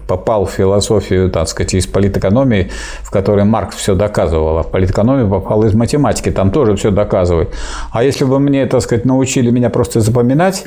попал 0.08 0.46
в 0.46 0.52
философию, 0.52 1.30
так 1.30 1.48
сказать, 1.50 1.74
из 1.74 1.88
политэкономии, 1.88 2.72
в 3.02 3.12
которой 3.12 3.44
Маркс 3.44 3.76
все 3.76 3.96
доказывал, 3.96 4.58
а 4.58 4.64
в 4.64 4.72
политэкономию 4.72 5.30
попал 5.30 5.64
из 5.64 5.74
математики, 5.74 6.32
там 6.32 6.52
тоже 6.52 6.76
все 6.76 6.92
доказывает. 6.92 7.50
А 7.92 8.04
если 8.04 8.24
бы 8.26 8.40
мне, 8.40 8.66
так 8.68 8.82
сказать, 8.82 9.06
научили 9.06 9.50
меня 9.50 9.70
просто 9.70 10.00
запоминать, 10.00 10.66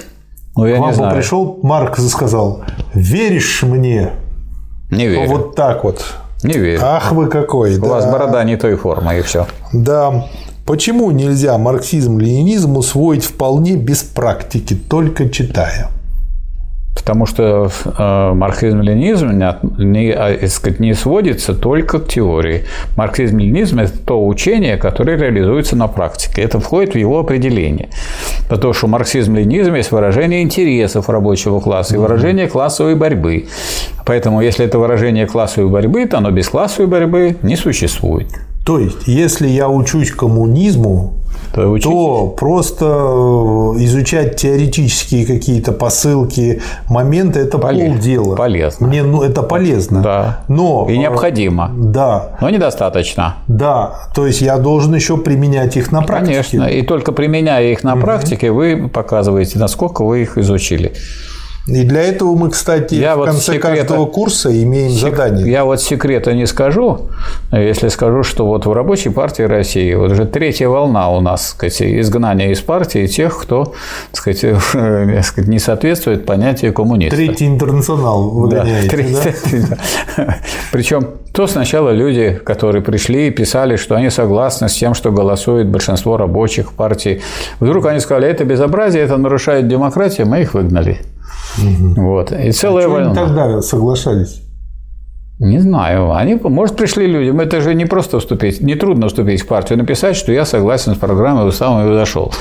ну, 0.57 0.67
я 0.67 0.77
К 0.77 0.87
не 0.87 0.93
знаю. 0.95 1.15
пришел 1.15 1.59
Маркс 1.63 2.03
и 2.03 2.09
сказал, 2.09 2.63
веришь 2.95 3.63
мне? 3.63 4.13
Не 4.91 5.07
верю. 5.07 5.29
Вот 5.29 5.55
так 5.55 5.85
вот. 5.85 6.03
Не 6.43 6.59
верю. 6.59 6.81
Ах 6.83 7.13
вы 7.13 7.29
какой. 7.29 7.77
У 7.77 7.81
да. 7.81 7.89
вас 7.89 8.07
борода 8.07 8.45
не 8.45 8.57
той 8.57 8.77
формы, 8.77 9.19
и 9.19 9.23
все. 9.23 9.47
Да. 9.73 10.27
Почему 10.67 11.11
нельзя 11.13 11.57
марксизм-ленинизм 11.59 12.77
усвоить 12.77 13.25
вполне 13.25 13.77
без 13.77 14.03
практики, 14.03 14.75
только 14.75 15.29
читая? 15.29 15.91
Потому 17.07 17.25
что 17.25 17.71
э, 17.85 18.33
марксизм-ленинизм 18.35 19.31
не, 19.31 19.85
не, 19.85 20.11
а, 20.11 20.37
сказать, 20.49 20.81
не 20.81 20.93
сводится 20.93 21.55
только 21.55 22.01
к 22.01 22.09
теории. 22.09 22.65
Марксизм-ленинизм– 22.97 23.79
это 23.81 23.97
то 23.97 24.27
учение, 24.27 24.77
которое 24.77 25.17
реализуется 25.17 25.77
на 25.77 25.87
практике. 25.87 26.43
Это 26.43 26.59
входит 26.59 26.95
в 26.95 26.99
его 26.99 27.21
определение. 27.21 27.91
Потому 28.49 28.73
что 28.73 28.89
марксизм-ленинизм 28.89 29.77
есть 29.77 29.93
выражение 29.93 30.43
интересов 30.43 31.09
рабочего 31.09 31.61
класса 31.61 31.95
и 31.95 31.99
выражение 31.99 32.49
классовой 32.49 32.97
борьбы. 32.97 33.47
Поэтому, 34.05 34.41
если 34.41 34.67
это 34.67 34.81
выражение 34.81 35.27
классовой 35.27 35.71
борьбы, 35.71 36.07
то 36.07 36.19
оно 36.19 36.33
без 36.33 36.49
классовой 36.49 36.89
борьбы 36.89 37.37
не 37.43 37.55
существует. 37.55 38.27
То 38.67 38.81
есть, 38.81 39.07
если 39.07 39.47
я 39.47 39.69
учусь 39.69 40.11
коммунизму, 40.11 41.15
то, 41.55 41.79
то 41.79 42.35
просто 42.37 42.85
э, 42.85 42.89
изучать 43.85 44.35
теоретические 44.35 45.25
какие-то 45.25 45.71
посылки, 45.71 46.61
моменты 46.89 47.39
это 47.39 47.59
Полез, 47.59 47.93
полдела. 47.93 48.35
Полезно. 48.35 48.89
Мне 48.89 49.05
ну, 49.05 49.23
это 49.23 49.45
полезно. 49.45 50.03
Да. 50.03 50.41
Но, 50.49 50.85
И 50.91 50.99
необходимо. 50.99 51.71
Да. 51.77 52.37
Но 52.41 52.51
недостаточно. 52.51 53.37
Да. 53.47 54.09
То 54.17 54.27
есть 54.27 54.41
я 54.41 54.59
должен 54.59 54.97
еще 54.97 55.17
применять 55.17 55.77
их 55.77 55.93
на 55.93 56.03
практике. 56.03 56.43
Конечно. 56.51 56.65
И 56.65 56.83
только 56.83 57.13
применяя 57.13 57.71
их 57.71 57.85
на 57.85 57.95
угу. 57.95 58.01
практике, 58.01 58.51
вы 58.51 58.91
показываете, 58.93 59.61
насколько 59.61 60.05
вы 60.05 60.23
их 60.23 60.39
изучили. 60.39 60.93
И 61.67 61.83
для 61.83 62.03
этого 62.03 62.37
мы, 62.37 62.51
кстати, 62.51 62.95
я 62.95 63.17
в 63.17 63.19
вот 63.19 63.27
конце 63.27 63.55
секрета, 63.55 63.77
каждого 63.77 64.07
курса 64.07 64.63
имеем 64.63 64.91
сек, 64.93 65.17
задание. 65.17 65.51
Я 65.51 65.65
вот 65.65 65.83
секрета 65.83 66.33
не 66.33 66.47
скажу, 66.47 67.09
если 67.51 67.89
скажу, 67.89 68.23
что 68.23 68.47
вот 68.47 68.67
в 68.67 68.73
Рабочей 68.73 69.09
партии 69.09 69.43
России 69.43 69.93
вот 69.95 70.13
уже 70.13 70.27
третья 70.27 70.69
волна 70.69 71.11
у 71.11 71.21
нас, 71.21 71.57
так 71.59 71.73
сказать, 71.73 71.83
изгнания 71.83 72.51
из 72.51 72.61
партии 72.61 73.09
тех, 73.09 73.37
кто, 73.37 73.75
так 74.13 74.21
сказать, 74.21 74.39
сказать, 75.25 75.49
не 75.49 75.59
соответствует 75.59 76.25
понятию 76.25 76.73
коммуниста. 76.73 77.17
Третий 77.17 77.47
интернационал 77.47 78.31
выгоняете, 78.31 78.89
да? 78.89 79.21
Третий, 79.23 79.67
да? 80.17 80.39
Причем 80.73 81.09
то 81.33 81.49
сначала 81.49 81.91
люди, 81.91 82.41
которые 82.45 82.81
пришли 82.81 83.27
и 83.27 83.31
писали, 83.31 83.75
что 83.75 83.97
они 83.97 84.09
согласны 84.09 84.69
с 84.69 84.75
тем, 84.75 84.95
что 84.95 85.11
голосует 85.11 85.67
большинство 85.67 86.17
рабочих 86.17 86.73
партий. 86.73 87.23
Вдруг 87.59 87.87
они 87.87 87.99
сказали, 87.99 88.29
это 88.29 88.45
безобразие, 88.45 89.03
это 89.03 89.17
нарушает 89.17 89.67
демократию, 89.67 90.29
мы 90.29 90.43
их 90.43 90.55
выгнали. 90.55 91.01
Угу. 91.59 92.01
Вот. 92.03 92.33
И 92.33 92.53
целая 92.53 92.87
а 92.87 92.89
война. 92.89 93.11
Они 93.11 93.15
тогда 93.15 93.63
соглашались? 93.63 94.43
Не 95.39 95.59
знаю. 95.59 96.13
Они, 96.13 96.35
может, 96.35 96.77
пришли 96.77 97.07
люди. 97.07 97.43
Это 97.43 97.61
же 97.61 97.75
не 97.75 97.85
просто 97.85 98.21
вступить, 98.21 98.63
не 98.63 98.75
трудно 98.75 99.09
вступить 99.09 99.43
в 99.43 99.47
партию, 99.47 99.79
написать, 99.79 100.17
что 100.17 100.33
я 100.33 100.47
согласен 100.47 100.95
с 100.95 100.99
программой, 100.99 101.53
сам 101.53 101.87
и 101.87 101.95
зашел. 101.95 102.33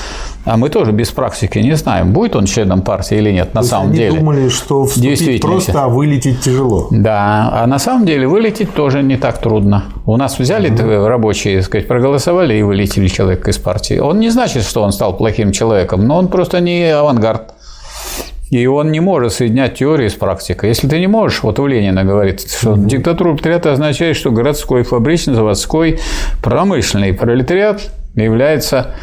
А 0.45 0.55
мы 0.55 0.69
тоже 0.69 0.93
без 0.93 1.11
практики 1.11 1.59
не 1.59 1.75
знаем, 1.75 2.13
будет 2.13 2.37
он 2.37 2.45
членом 2.45 2.83
партии 2.83 3.17
или 3.17 3.31
нет 3.31 3.53
на 3.53 3.61
То 3.61 3.67
самом 3.67 3.87
они 3.87 3.97
деле. 3.97 4.09
Они 4.09 4.19
думали, 4.19 4.47
что 4.47 4.85
вступить 4.85 5.41
просто, 5.41 5.83
а 5.83 5.89
вылететь 5.89 6.39
тяжело. 6.39 6.87
Да, 6.89 7.49
а 7.51 7.67
на 7.67 7.79
самом 7.79 8.05
деле 8.05 8.27
вылететь 8.27 8.73
тоже 8.73 9.03
не 9.03 9.17
так 9.17 9.39
трудно. 9.39 9.83
У 10.05 10.15
нас 10.15 10.39
взяли 10.39 10.69
угу. 10.69 11.05
рабочие, 11.07 11.57
так 11.57 11.65
сказать, 11.65 11.87
проголосовали 11.89 12.53
и 12.53 12.61
вылетели 12.61 13.07
человека 13.07 13.49
из 13.49 13.57
партии. 13.57 13.97
Он 13.97 14.19
не 14.19 14.29
значит, 14.29 14.63
что 14.63 14.83
он 14.83 14.93
стал 14.93 15.17
плохим 15.17 15.51
человеком, 15.51 16.07
но 16.07 16.15
он 16.15 16.29
просто 16.29 16.61
не 16.61 16.95
авангард. 16.95 17.54
И 18.51 18.67
он 18.67 18.91
не 18.91 18.99
может 18.99 19.33
соединять 19.33 19.75
теорию 19.75 20.09
с 20.09 20.13
практикой. 20.13 20.69
Если 20.69 20.87
ты 20.87 20.99
не 20.99 21.07
можешь, 21.07 21.41
вот 21.41 21.59
у 21.59 21.65
Ленина 21.65 22.03
говорится, 22.03 22.47
что 22.47 22.73
mm 22.73 22.85
диктатура 22.85 23.31
пролетариата 23.31 23.73
означает, 23.73 24.15
что 24.15 24.31
городской, 24.31 24.83
фабричный, 24.83 25.33
заводской, 25.33 25.99
промышленный 26.43 27.13
пролетариат 27.13 27.91
является, 28.15 28.93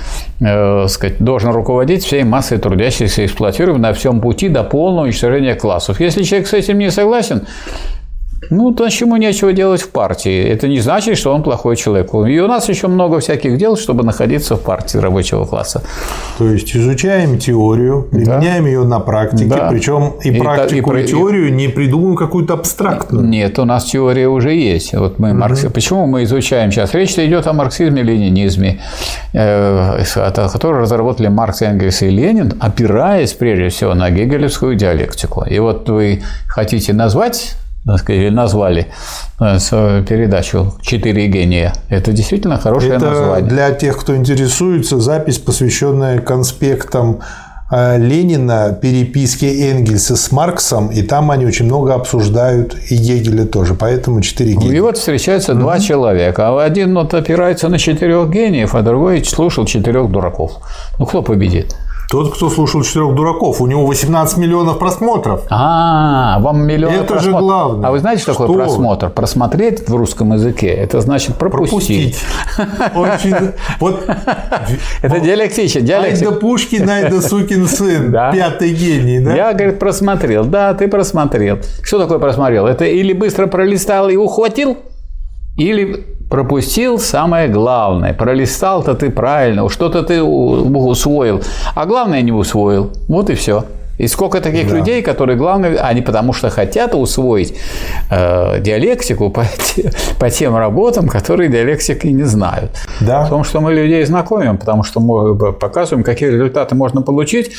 э, 0.40 0.86
сказать, 0.88 1.18
должен 1.18 1.50
руководить 1.50 2.04
всей 2.04 2.24
массой 2.24 2.58
трудящихся, 2.58 3.26
эксплуатируемой 3.26 3.82
на 3.82 3.92
всем 3.92 4.20
пути 4.20 4.48
до 4.48 4.62
полного 4.62 5.04
уничтожения 5.04 5.54
классов. 5.54 6.00
Если 6.00 6.22
человек 6.22 6.48
с 6.48 6.52
этим 6.54 6.78
не 6.78 6.90
согласен, 6.90 7.46
ну, 8.50 8.72
то 8.72 8.86
ему 8.86 9.16
нечего 9.16 9.52
делать 9.52 9.82
в 9.82 9.90
партии. 9.90 10.42
Это 10.42 10.68
не 10.68 10.80
значит, 10.80 11.16
что 11.16 11.32
он 11.32 11.42
плохой 11.42 11.76
человек. 11.76 12.12
И 12.12 12.40
у 12.40 12.46
нас 12.46 12.68
еще 12.68 12.88
много 12.88 13.20
всяких 13.20 13.56
дел, 13.56 13.76
чтобы 13.76 14.04
находиться 14.04 14.56
в 14.56 14.60
партии 14.60 14.98
рабочего 14.98 15.44
класса. 15.44 15.82
То 16.38 16.48
есть 16.48 16.76
изучаем 16.76 17.38
теорию, 17.38 18.08
применяем 18.10 18.64
да. 18.64 18.68
ее 18.68 18.84
на 18.84 19.00
практике, 19.00 19.44
да. 19.44 19.68
причем 19.70 20.14
и, 20.22 20.30
и 20.30 20.38
практику, 20.38 20.94
и, 20.94 21.02
и 21.02 21.06
теорию 21.06 21.54
не 21.54 21.68
придумываем 21.68 22.16
какую-то 22.16 22.54
абстрактную. 22.54 23.26
Нет, 23.26 23.58
у 23.58 23.64
нас 23.64 23.84
теория 23.84 24.28
уже 24.28 24.54
есть. 24.54 24.94
Вот 24.94 25.18
мы 25.18 25.30
угу. 25.30 25.38
маркс... 25.38 25.64
Почему 25.72 26.06
мы 26.06 26.24
изучаем 26.24 26.72
сейчас? 26.72 26.94
Речь 26.94 27.12
идет 27.18 27.46
о 27.46 27.52
марксизме-ленинизме, 27.52 28.80
э, 29.32 30.04
который 30.52 30.80
разработали 30.80 31.28
Маркс, 31.28 31.62
Энгельс 31.62 32.02
и 32.02 32.10
Ленин, 32.10 32.54
опираясь 32.60 33.32
прежде 33.32 33.68
всего 33.68 33.94
на 33.94 34.10
гегелевскую 34.10 34.74
диалектику. 34.74 35.44
И 35.48 35.58
вот 35.58 35.88
вы 35.88 36.22
хотите 36.48 36.92
назвать 36.92 37.56
сказать, 37.98 38.32
назвали 38.32 38.86
э, 39.40 40.04
передачу 40.08 40.74
«Четыре 40.82 41.26
гения». 41.26 41.72
Это 41.88 42.12
действительно 42.12 42.58
хорошее 42.58 42.94
Это 42.94 43.10
название. 43.10 43.48
для 43.48 43.70
тех, 43.72 43.98
кто 43.98 44.16
интересуется, 44.16 45.00
запись, 45.00 45.38
посвященная 45.38 46.20
конспектам 46.20 47.20
э, 47.72 47.98
Ленина, 47.98 48.78
переписки 48.80 49.46
Энгельса 49.46 50.14
с 50.14 50.30
Марксом, 50.30 50.88
и 50.88 51.02
там 51.02 51.30
они 51.32 51.44
очень 51.44 51.66
много 51.66 51.94
обсуждают, 51.94 52.76
и 52.88 52.96
Гегеля 52.96 53.46
тоже, 53.46 53.74
поэтому 53.74 54.20
четыре 54.20 54.54
гения. 54.54 54.76
И 54.76 54.80
вот 54.80 54.96
встречаются 54.96 55.52
mm-hmm. 55.52 55.60
два 55.60 55.80
человека, 55.80 56.48
а 56.48 56.64
один 56.64 56.94
вот 56.94 57.14
опирается 57.14 57.68
на 57.68 57.78
четырех 57.78 58.30
гениев, 58.30 58.76
а 58.76 58.82
другой 58.82 59.24
слушал 59.24 59.66
четырех 59.66 60.08
дураков. 60.10 60.52
Ну, 60.98 61.06
кто 61.06 61.22
победит? 61.22 61.74
Тот, 62.12 62.34
кто 62.34 62.50
слушал 62.50 62.82
четырех 62.82 63.14
дураков, 63.14 63.62
у 63.62 63.66
него 63.66 63.86
18 63.86 64.36
миллионов 64.36 64.78
просмотров. 64.78 65.44
А, 65.48 66.40
вам 66.40 66.60
миллион 66.66 66.92
Это 66.92 67.04
просмотр... 67.04 67.24
же 67.24 67.42
главное. 67.42 67.88
А 67.88 67.90
вы 67.90 68.00
знаете, 68.00 68.20
что, 68.20 68.34
что 68.34 68.42
такое 68.42 68.66
просмотр? 68.66 69.08
Просмотреть 69.08 69.88
в 69.88 69.96
русском 69.96 70.34
языке– 70.34 70.66
это 70.68 71.00
значит 71.00 71.36
пропустить. 71.36 72.22
Вот. 73.80 74.04
Это 75.02 75.20
диалектично. 75.20 75.80
Айда 75.80 76.32
Пушкин, 76.32 76.90
Айда 76.90 77.22
сукин 77.22 77.66
сын. 77.66 78.12
Пятый 78.32 78.74
гений, 78.74 79.20
да? 79.20 79.34
Я, 79.34 79.54
говорит, 79.54 79.78
просмотрел. 79.78 80.44
Да, 80.44 80.74
ты 80.74 80.88
просмотрел. 80.88 81.60
Что 81.82 81.98
такое 81.98 82.18
просмотрел? 82.18 82.66
Это 82.66 82.84
или 82.84 83.14
быстро 83.14 83.46
пролистал 83.46 84.10
и 84.10 84.16
ухватил, 84.16 84.76
или 85.56 86.04
пропустил 86.32 86.98
самое 86.98 87.46
главное. 87.48 88.14
Пролистал-то 88.14 88.94
ты 88.94 89.10
правильно, 89.10 89.68
что-то 89.68 90.02
ты 90.02 90.22
усвоил, 90.22 91.42
а 91.74 91.84
главное 91.84 92.22
не 92.22 92.32
усвоил. 92.32 92.90
Вот 93.06 93.28
и 93.28 93.34
все. 93.34 93.64
И 93.98 94.08
сколько 94.08 94.40
таких 94.40 94.70
да. 94.70 94.78
людей, 94.78 95.02
которые, 95.02 95.36
главное, 95.36 95.76
они 95.76 96.00
потому 96.00 96.32
что 96.32 96.48
хотят 96.48 96.94
усвоить 96.94 97.54
э, 98.10 98.60
диалектику 98.60 99.28
по, 99.28 99.44
по 100.18 100.30
тем 100.30 100.56
работам, 100.56 101.06
которые 101.06 101.50
диалектики 101.50 102.06
не 102.06 102.24
знают. 102.24 102.70
Да. 103.00 103.24
В 103.24 103.28
том, 103.28 103.44
что 103.44 103.60
мы 103.60 103.74
людей 103.74 104.02
знакомим, 104.06 104.56
потому 104.56 104.84
что 104.84 105.00
мы 105.00 105.52
показываем, 105.52 106.02
какие 106.02 106.30
результаты 106.30 106.74
можно 106.74 107.02
получить, 107.02 107.52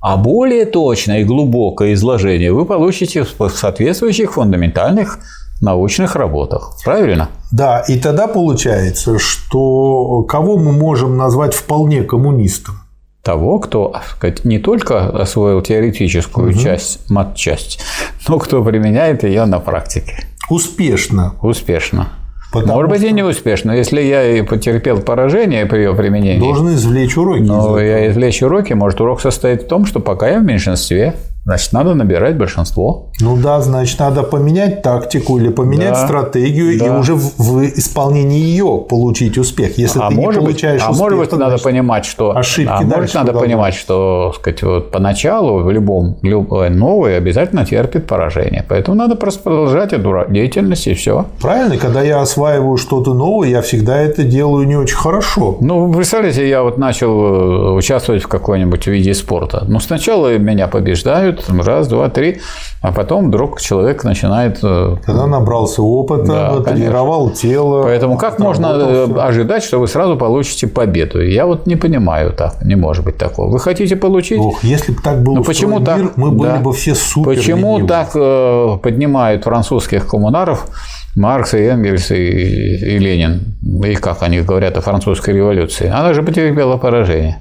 а 0.00 0.16
более 0.16 0.66
точное 0.66 1.22
и 1.22 1.24
глубокое 1.24 1.94
изложение 1.94 2.52
вы 2.52 2.64
получите 2.64 3.24
в 3.24 3.48
соответствующих 3.48 4.34
фундаментальных 4.34 5.18
научных 5.60 6.16
работах. 6.16 6.72
Правильно? 6.84 7.28
Да, 7.50 7.80
и 7.80 7.98
тогда 7.98 8.26
получается, 8.26 9.18
что 9.18 10.22
кого 10.22 10.56
мы 10.56 10.72
можем 10.72 11.16
назвать 11.16 11.54
вполне 11.54 12.02
коммунистом? 12.02 12.76
Того, 13.22 13.58
кто 13.58 13.94
сказать, 14.08 14.44
не 14.46 14.58
только 14.58 15.08
освоил 15.08 15.60
теоретическую 15.60 16.50
угу. 16.50 16.58
часть, 16.58 17.10
матчасть, 17.10 17.80
но 18.28 18.38
кто 18.38 18.64
применяет 18.64 19.24
ее 19.24 19.44
на 19.44 19.60
практике. 19.60 20.24
Успешно. 20.48 21.34
Успешно. 21.42 22.08
Потому 22.52 22.74
Может 22.74 22.90
быть, 22.90 23.02
и 23.02 23.12
не 23.12 23.22
успешно. 23.22 23.72
Если 23.72 24.02
я 24.02 24.38
и 24.38 24.42
потерпел 24.42 25.00
поражение 25.00 25.66
при 25.66 25.78
ее 25.78 25.94
применении. 25.94 26.40
Должен 26.40 26.74
извлечь 26.74 27.16
уроки. 27.16 27.42
Но 27.42 27.78
из 27.78 27.86
я 27.86 28.10
извлечь 28.10 28.42
уроки, 28.42 28.72
может, 28.72 29.00
урок 29.00 29.20
состоит 29.20 29.62
в 29.62 29.68
том, 29.68 29.86
что 29.86 30.00
пока 30.00 30.28
я 30.28 30.40
в 30.40 30.44
меньшинстве, 30.44 31.14
Значит, 31.50 31.72
надо 31.72 31.94
набирать 31.94 32.38
большинство. 32.38 33.06
Ну 33.18 33.36
да, 33.36 33.60
значит, 33.60 33.98
надо 33.98 34.22
поменять 34.22 34.82
тактику 34.82 35.36
или 35.36 35.48
поменять 35.48 35.94
да, 35.94 36.06
стратегию 36.06 36.78
да. 36.78 36.86
и 36.86 36.88
уже 36.90 37.16
в, 37.16 37.38
в 37.38 37.64
исполнении 37.64 38.38
ее 38.38 38.84
получить 38.88 39.36
успех. 39.36 39.76
Если 39.76 39.98
а 39.98 40.10
ты 40.10 40.14
может 40.14 40.40
не 40.40 40.46
получаешь 40.46 40.80
быть, 40.80 40.90
успех, 40.90 41.00
а 41.00 41.02
может 41.02 41.18
быть, 41.18 41.40
надо 41.40 41.58
понимать, 41.58 42.04
что 42.04 42.36
ошибки 42.36 42.70
а 42.72 42.82
может 42.82 43.14
надо 43.14 43.32
понимать, 43.32 43.74
что, 43.74 44.32
сказать, 44.36 44.62
вот 44.62 44.92
поначалу 44.92 45.64
в 45.64 45.72
любом 45.72 46.18
любое 46.22 46.70
новое 46.70 47.16
обязательно 47.16 47.66
терпит 47.66 48.06
поражение, 48.06 48.64
поэтому 48.68 48.96
надо 48.96 49.16
просто 49.16 49.42
продолжать 49.42 49.92
эту 49.92 50.26
деятельность 50.28 50.86
и 50.86 50.94
все. 50.94 51.26
Правильно, 51.40 51.78
когда 51.78 52.02
я 52.02 52.20
осваиваю 52.20 52.76
что-то 52.76 53.12
новое, 53.12 53.48
я 53.48 53.60
всегда 53.60 53.96
это 53.96 54.22
делаю 54.22 54.68
не 54.68 54.76
очень 54.76 54.96
хорошо. 54.96 55.58
Ну, 55.60 55.92
представляете, 55.92 56.48
я 56.48 56.62
вот 56.62 56.78
начал 56.78 57.10
э, 57.10 57.72
участвовать 57.72 58.22
в 58.22 58.28
какой-нибудь 58.28 58.86
виде 58.86 59.14
спорта. 59.14 59.64
Ну, 59.66 59.80
сначала 59.80 60.38
меня 60.38 60.68
побеждают, 60.68 61.39
раз, 61.48 61.88
два, 61.88 62.08
три, 62.08 62.40
а 62.82 62.92
потом 62.92 63.28
вдруг 63.28 63.60
человек 63.60 64.04
начинает... 64.04 64.58
Э, 64.62 64.96
Когда 65.04 65.26
набрался 65.26 65.82
опыта, 65.82 66.24
да, 66.24 66.60
тренировал 66.60 67.26
конечно. 67.26 67.48
тело. 67.48 67.82
Поэтому 67.82 68.16
как 68.16 68.38
можно 68.38 68.66
э, 68.74 69.06
все. 69.06 69.20
ожидать, 69.20 69.62
что 69.62 69.78
вы 69.78 69.88
сразу 69.88 70.16
получите 70.16 70.66
победу? 70.66 71.22
Я 71.22 71.46
вот 71.46 71.66
не 71.66 71.76
понимаю 71.76 72.32
так, 72.32 72.62
не 72.62 72.76
может 72.76 73.04
быть 73.04 73.18
такого. 73.18 73.50
Вы 73.50 73.58
хотите 73.60 73.96
получить? 73.96 74.40
Ох, 74.40 74.62
если 74.64 74.92
бы 74.92 75.02
так 75.02 75.22
был 75.22 75.36
ну, 75.36 75.44
почему 75.44 75.78
мир, 75.78 75.86
так? 75.86 76.16
мы 76.16 76.30
были 76.30 76.50
да. 76.50 76.56
бы 76.58 76.72
все 76.72 76.94
супер 76.94 77.36
Почему 77.36 77.76
ленивы. 77.76 77.88
так 77.88 78.10
э, 78.14 78.78
поднимают 78.82 79.44
французских 79.44 80.06
коммунаров 80.06 80.66
Маркс 81.16 81.54
и 81.54 81.58
Энгельс 81.58 82.10
и, 82.10 82.14
и 82.14 82.98
Ленин, 82.98 83.56
и 83.84 83.94
как 83.96 84.22
они 84.22 84.40
говорят 84.40 84.76
о 84.76 84.80
французской 84.80 85.34
революции? 85.34 85.88
Она 85.88 86.14
же 86.14 86.22
потерпела 86.22 86.76
поражение. 86.76 87.38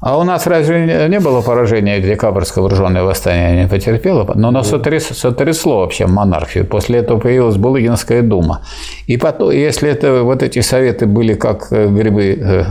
А 0.00 0.16
у 0.16 0.22
нас 0.22 0.46
разве 0.46 1.08
не 1.08 1.18
было 1.18 1.40
поражения 1.40 2.00
декабрьское 2.00 2.62
вооруженное 2.62 3.02
восстание 3.02 3.62
не 3.62 3.68
потерпело? 3.68 4.30
Но 4.34 4.48
оно 4.48 4.62
сотряс, 4.62 5.06
сотрясло 5.06 5.80
вообще 5.80 6.06
монархию. 6.06 6.64
После 6.66 7.00
этого 7.00 7.18
появилась 7.18 7.56
Булыгинская 7.56 8.22
дума. 8.22 8.62
И 9.06 9.16
потом, 9.16 9.50
если 9.50 9.90
это, 9.90 10.22
вот 10.22 10.42
эти 10.42 10.60
советы 10.60 11.06
были 11.06 11.34
как 11.34 11.72
э, 11.72 11.88
грибы 11.88 12.38
э, 12.40 12.64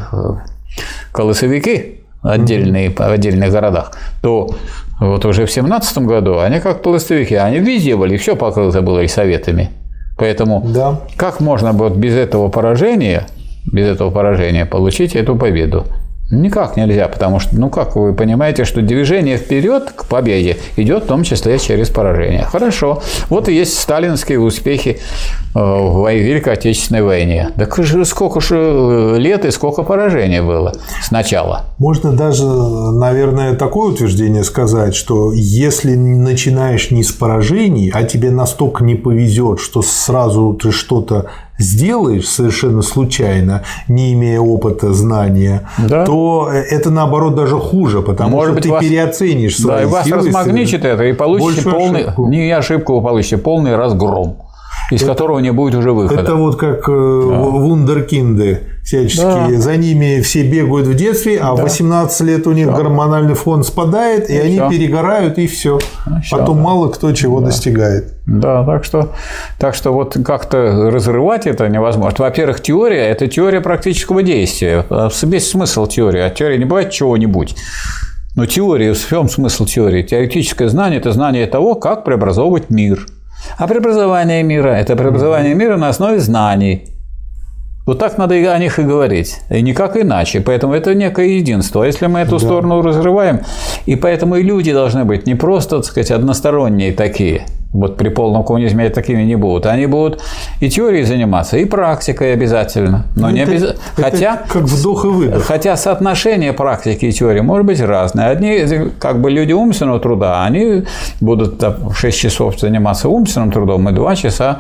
колосовики, 1.12 2.02
отдельные, 2.24 2.92
в 2.92 3.00
отдельных 3.02 3.52
городах, 3.52 3.92
то 4.22 4.50
вот 5.00 5.26
уже 5.26 5.46
в 5.46 5.52
17 5.52 6.00
году 6.00 6.40
они 6.40 6.60
как 6.60 6.82
пластовики, 6.82 7.34
они 7.34 7.60
везде 7.60 7.96
были, 7.96 8.18
все 8.18 8.36
покрыто 8.36 8.82
было 8.82 9.02
и 9.02 9.08
советами. 9.08 9.70
Поэтому 10.18 10.64
да. 10.66 11.02
как 11.16 11.40
можно 11.40 11.74
вот 11.74 11.96
без 11.96 12.16
этого 12.16 12.48
поражения, 12.48 13.28
без 13.72 13.88
этого 13.88 14.10
поражения 14.10 14.66
получить 14.66 15.16
эту 15.16 15.36
победу? 15.36 15.86
Никак 16.30 16.76
нельзя, 16.76 17.08
потому 17.08 17.40
что, 17.40 17.56
ну 17.58 17.70
как 17.70 17.96
вы 17.96 18.14
понимаете, 18.14 18.66
что 18.66 18.82
движение 18.82 19.38
вперед 19.38 19.92
к 19.96 20.06
победе 20.06 20.58
идет 20.76 21.06
в 21.06 21.08
том 21.08 21.24
числе 21.24 21.58
через 21.58 21.90
поражение. 21.90 22.44
Хорошо. 22.44 23.02
Вот 23.30 23.48
и 23.48 23.54
есть 23.54 23.80
сталинские 23.80 24.42
успехи 24.42 25.00
э, 25.56 25.60
в 25.60 26.06
Великой 26.12 26.54
Отечественной 26.54 27.02
войне. 27.02 27.52
Же 27.78 28.04
сколько 28.04 28.42
же 28.42 28.58
э, 28.58 29.18
лет 29.20 29.46
и 29.46 29.52
сколько 29.52 29.84
поражений 29.84 30.42
было 30.42 30.74
сначала. 31.02 31.68
Можно 31.78 32.12
даже, 32.12 32.46
наверное, 32.46 33.56
такое 33.56 33.94
утверждение 33.94 34.44
сказать, 34.44 34.96
что 34.96 35.32
если 35.32 35.96
начинаешь 35.96 36.92
не 36.92 37.04
с 37.04 37.12
поражений, 37.14 37.90
а 37.94 38.04
тебе 38.04 38.32
настолько 38.32 38.84
не 38.84 38.96
повезет, 38.96 39.62
что 39.62 39.82
сразу 39.82 40.54
ты 40.62 40.74
что-то 40.74 41.28
сделаешь 41.58 42.28
совершенно 42.28 42.82
случайно, 42.82 43.64
не 43.88 44.14
имея 44.14 44.40
опыта, 44.40 44.94
знания, 44.94 45.70
да. 45.78 46.06
то 46.06 46.50
это 46.52 46.90
наоборот 46.92 47.36
даже 47.36 47.58
хуже, 47.58 48.02
потому 48.02 48.38
Может 48.38 48.50
что 48.50 48.56
быть, 48.56 48.64
ты 48.64 48.70
вас... 48.72 48.84
переоценишь 48.84 49.58
свои 49.58 49.78
да, 49.78 49.84
и 49.84 49.86
вас 49.86 50.06
силы. 50.06 50.18
размагничит 50.18 50.86
это, 50.86 51.04
и 51.04 51.14
получите 51.14 51.70
полный, 51.70 52.04
ошибку. 52.04 52.28
не 52.28 52.52
ошибку, 52.52 52.96
вы 52.96 53.02
получите 53.02 53.38
полный 53.38 53.76
разгром 53.76 54.38
из 54.90 55.02
это, 55.02 55.12
которого 55.12 55.40
не 55.40 55.52
будет 55.52 55.76
уже 55.76 55.92
выхода. 55.92 56.22
Это 56.22 56.36
вот 56.36 56.56
как 56.56 56.88
э, 56.88 57.28
да. 57.30 57.40
вундеркинды 57.40 58.62
всяческие. 58.84 59.58
Да. 59.58 59.60
За 59.60 59.76
ними 59.76 60.22
все 60.22 60.44
бегают 60.44 60.88
в 60.88 60.94
детстве, 60.94 61.40
а 61.40 61.56
да. 61.56 61.64
18 61.64 62.22
лет 62.22 62.48
у 62.48 62.54
них 62.54 62.68
все. 62.68 62.78
гормональный 62.78 63.34
фон 63.34 63.64
спадает, 63.64 64.30
и, 64.30 64.34
и 64.34 64.38
они 64.38 64.56
все. 64.56 64.70
перегорают, 64.70 65.38
и 65.38 65.48
все. 65.48 65.80
все. 66.24 66.38
Потом 66.38 66.58
да. 66.58 66.64
мало 66.64 66.88
кто 66.90 67.12
чего 67.12 67.42
да. 67.42 67.48
достигает. 67.48 68.14
Да, 68.26 68.64
так 68.64 68.86
что, 68.86 69.12
так 69.60 69.76
что 69.76 69.92
вот 69.92 70.18
как-то 70.26 70.90
разрывать 70.90 71.48
это 71.48 71.68
невозможно. 71.68 72.16
Во-первых, 72.18 72.62
теория– 72.62 73.08
это 73.10 73.28
теория 73.28 73.62
практического 73.62 74.24
действия. 74.24 74.86
Весь 75.24 75.50
смысл 75.50 75.86
теории. 75.88 76.22
А 76.22 76.30
теория 76.30 76.58
не 76.58 76.66
бывает 76.66 76.92
чего-нибудь. 76.92 77.56
Но 78.36 78.46
теория, 78.46 78.94
в 78.94 79.10
чем 79.10 79.28
смысл 79.30 79.66
теории? 79.66 80.04
Теоретическое 80.04 80.70
знание– 80.70 81.00
это 81.02 81.12
знание 81.12 81.46
того, 81.48 81.76
как 81.76 82.06
преобразовывать 82.06 82.70
мир– 82.70 83.06
а 83.58 83.68
преобразование 83.68 84.44
мира– 84.44 84.70
это 84.78 84.96
преобразование 84.96 85.56
мира 85.56 85.78
на 85.78 85.90
основе 85.90 86.20
знаний. 86.20 86.97
Вот 87.88 88.00
так 88.00 88.18
надо 88.18 88.36
о 88.36 88.60
них 88.60 88.80
и 88.80 88.84
говорить, 88.84 89.40
и 89.50 89.62
никак 89.62 89.96
иначе. 89.96 90.42
Поэтому 90.42 90.74
это 90.74 90.94
некое 90.94 91.38
единство. 91.38 91.84
А 91.84 91.88
если 91.88 92.08
мы 92.08 92.20
эту 92.20 92.38
да. 92.38 92.40
сторону 92.40 92.82
разрываем, 92.82 93.40
и 93.86 93.96
поэтому 93.96 94.36
и 94.36 94.44
люди 94.44 94.74
должны 94.74 95.06
быть 95.06 95.26
не 95.26 95.36
просто, 95.36 95.78
так 95.78 95.86
сказать, 95.86 96.12
односторонние 96.12 96.92
такие– 96.92 97.46
вот 97.74 97.98
при 97.98 98.10
полном 98.10 98.44
коммунизме 98.44 98.90
такими 98.90 99.24
не 99.24 99.36
будут. 99.36 99.66
Они 99.66 99.86
будут 99.86 100.22
и 100.62 100.70
теорией 100.70 101.04
заниматься, 101.04 101.58
и 101.58 101.66
практикой 101.66 102.34
обязательно. 102.34 103.06
Но 103.16 103.28
это, 103.28 103.36
не 103.36 103.42
обяз... 103.42 103.76
хотя, 103.96 104.42
как 104.48 104.64
вдох 104.64 105.06
и 105.06 105.08
выдох. 105.08 105.44
Хотя 105.44 105.76
соотношение 105.76 106.54
практики 106.54 107.06
и 107.06 107.12
теории 107.12 107.42
может 107.42 107.66
быть 107.66 107.82
разное. 107.82 108.30
Одни 108.30 108.66
как 109.00 109.22
бы 109.22 109.30
люди 109.30 109.54
умственного 109.54 110.00
труда, 110.00 110.44
они 110.44 110.86
будут 111.22 111.64
6 111.94 112.18
часов 112.18 112.60
заниматься 112.60 113.10
умственным 113.10 113.52
трудом 113.52 113.88
и 113.90 113.92
2 113.92 114.16
часа 114.16 114.60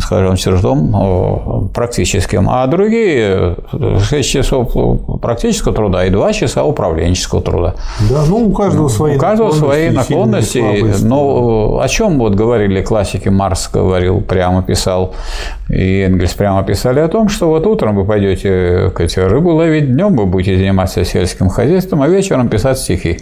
скажем, 0.00 0.36
трудом 0.36 1.70
практическим, 1.74 2.48
а 2.48 2.66
другие 2.66 3.56
6 4.00 4.28
часов 4.28 4.72
практического 5.20 5.74
труда 5.74 6.04
и 6.04 6.10
2 6.10 6.32
часа 6.32 6.64
управленческого 6.64 7.42
труда. 7.42 7.74
Да, 8.10 8.24
ну 8.28 8.48
у 8.48 8.52
каждого 8.52 8.88
свои 8.88 9.16
У 9.16 9.20
каждого 9.20 9.50
свои 9.50 9.90
наклонности. 9.90 10.62
Но 11.02 11.80
о 11.80 11.88
чем 11.88 12.18
вот 12.18 12.34
говорили 12.34 12.82
классики, 12.82 13.28
Марс 13.28 13.70
говорил, 13.72 14.20
прямо 14.20 14.62
писал, 14.62 15.14
и 15.68 16.00
Энгельс 16.00 16.34
прямо 16.34 16.62
писали 16.62 17.00
о 17.00 17.08
том, 17.08 17.28
что 17.28 17.48
вот 17.48 17.66
утром 17.66 17.96
вы 17.96 18.04
пойдете 18.04 18.92
рыбу 19.16 19.52
ловить, 19.52 19.92
днем 19.92 20.16
вы 20.16 20.26
будете 20.26 20.56
заниматься 20.56 21.04
сельским 21.04 21.48
хозяйством, 21.48 22.02
а 22.02 22.08
вечером 22.08 22.48
писать 22.48 22.78
стихи. 22.78 23.18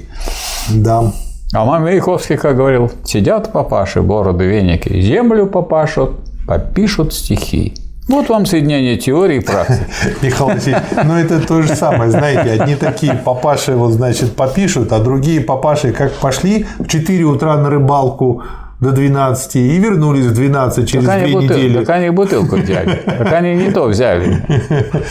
Да. 0.70 1.12
А 1.54 1.64
Маяковский, 1.64 2.36
как 2.36 2.56
говорил, 2.56 2.90
сидят 3.04 3.52
папаши, 3.52 4.02
бороды, 4.02 4.44
веники, 4.44 5.00
землю 5.00 5.46
попашут, 5.46 6.10
попишут 6.46 7.12
стихи. 7.12 7.74
Вот 8.08 8.28
вам 8.28 8.46
соединение 8.46 8.96
теории 8.96 9.38
и 9.38 9.40
практики. 9.40 9.84
Михаил 10.22 10.50
Васильевич, 10.50 10.84
ну 11.04 11.16
это 11.16 11.40
то 11.40 11.60
же 11.62 11.74
самое, 11.74 12.10
знаете, 12.10 12.62
одни 12.62 12.76
такие 12.76 13.14
папаши 13.14 13.72
вот, 13.74 13.92
значит, 13.92 14.36
попишут, 14.36 14.92
а 14.92 15.00
другие 15.00 15.40
папаши 15.40 15.90
как 15.90 16.12
пошли 16.14 16.66
в 16.78 16.86
4 16.86 17.24
утра 17.24 17.56
на 17.56 17.68
рыбалку 17.68 18.44
до 18.80 18.92
12 18.92 19.56
и 19.56 19.78
вернулись 19.78 20.26
в 20.26 20.34
12 20.34 20.88
через 20.88 21.06
так 21.06 21.22
две 21.22 21.32
бутыл, 21.32 21.56
недели. 21.56 21.78
Так 21.78 21.96
они 21.96 22.10
бутылку 22.10 22.56
взяли. 22.56 23.02
Так 23.06 23.32
они 23.32 23.54
не 23.54 23.70
то 23.70 23.86
взяли. 23.86 24.44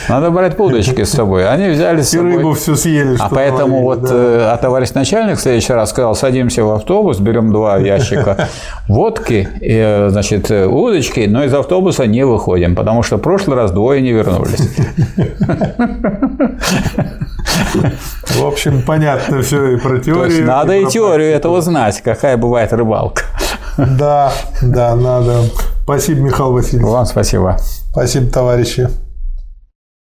Надо 0.08 0.30
брать 0.30 0.60
удочки 0.60 1.04
с 1.04 1.10
собой. 1.10 1.49
Они 1.49 1.69
взяли 1.69 2.01
с 2.01 2.10
собой. 2.10 2.34
И 2.34 2.38
рыбу 2.38 2.54
все 2.54 2.75
съели. 2.75 3.17
А 3.19 3.30
поэтому 3.30 3.82
вот 3.82 4.04
да. 4.04 4.10
Э, 4.13 4.54
а 4.54 4.58
товарищ 4.58 4.91
начальник 4.91 5.38
в 5.38 5.41
следующий 5.41 5.73
раз 5.73 5.89
сказал, 5.89 6.15
садимся 6.15 6.63
в 6.63 6.71
автобус, 6.71 7.19
берем 7.19 7.51
два 7.51 7.78
ящика 7.78 8.49
водки, 8.88 9.47
и, 9.62 9.73
э, 9.73 10.10
значит, 10.10 10.51
э, 10.51 10.67
удочки, 10.67 11.25
но 11.28 11.43
из 11.43 11.54
автобуса 11.54 12.06
не 12.06 12.23
выходим, 12.23 12.75
потому 12.75 13.01
что 13.01 13.17
в 13.17 13.21
прошлый 13.21 13.58
раз 13.58 13.71
двое 13.71 14.01
не 14.01 14.12
вернулись. 14.12 14.69
В 17.45 18.45
общем, 18.45 18.81
понятно 18.81 19.41
все 19.41 19.71
и 19.71 19.77
про 19.77 19.99
теорию. 19.99 20.45
надо 20.45 20.75
и, 20.75 20.84
и 20.84 20.88
теорию 20.88 21.31
этого 21.31 21.62
знать, 21.62 22.01
какая 22.01 22.38
бывает 22.38 22.73
рыбалка. 22.73 23.23
Да, 23.77 24.31
да, 24.62 24.95
надо. 24.95 25.43
Спасибо, 25.84 26.21
Михаил 26.21 26.51
Васильевич. 26.51 26.88
Вам 26.88 27.05
спасибо. 27.05 27.58
Спасибо, 27.91 28.31
товарищи. 28.31 28.89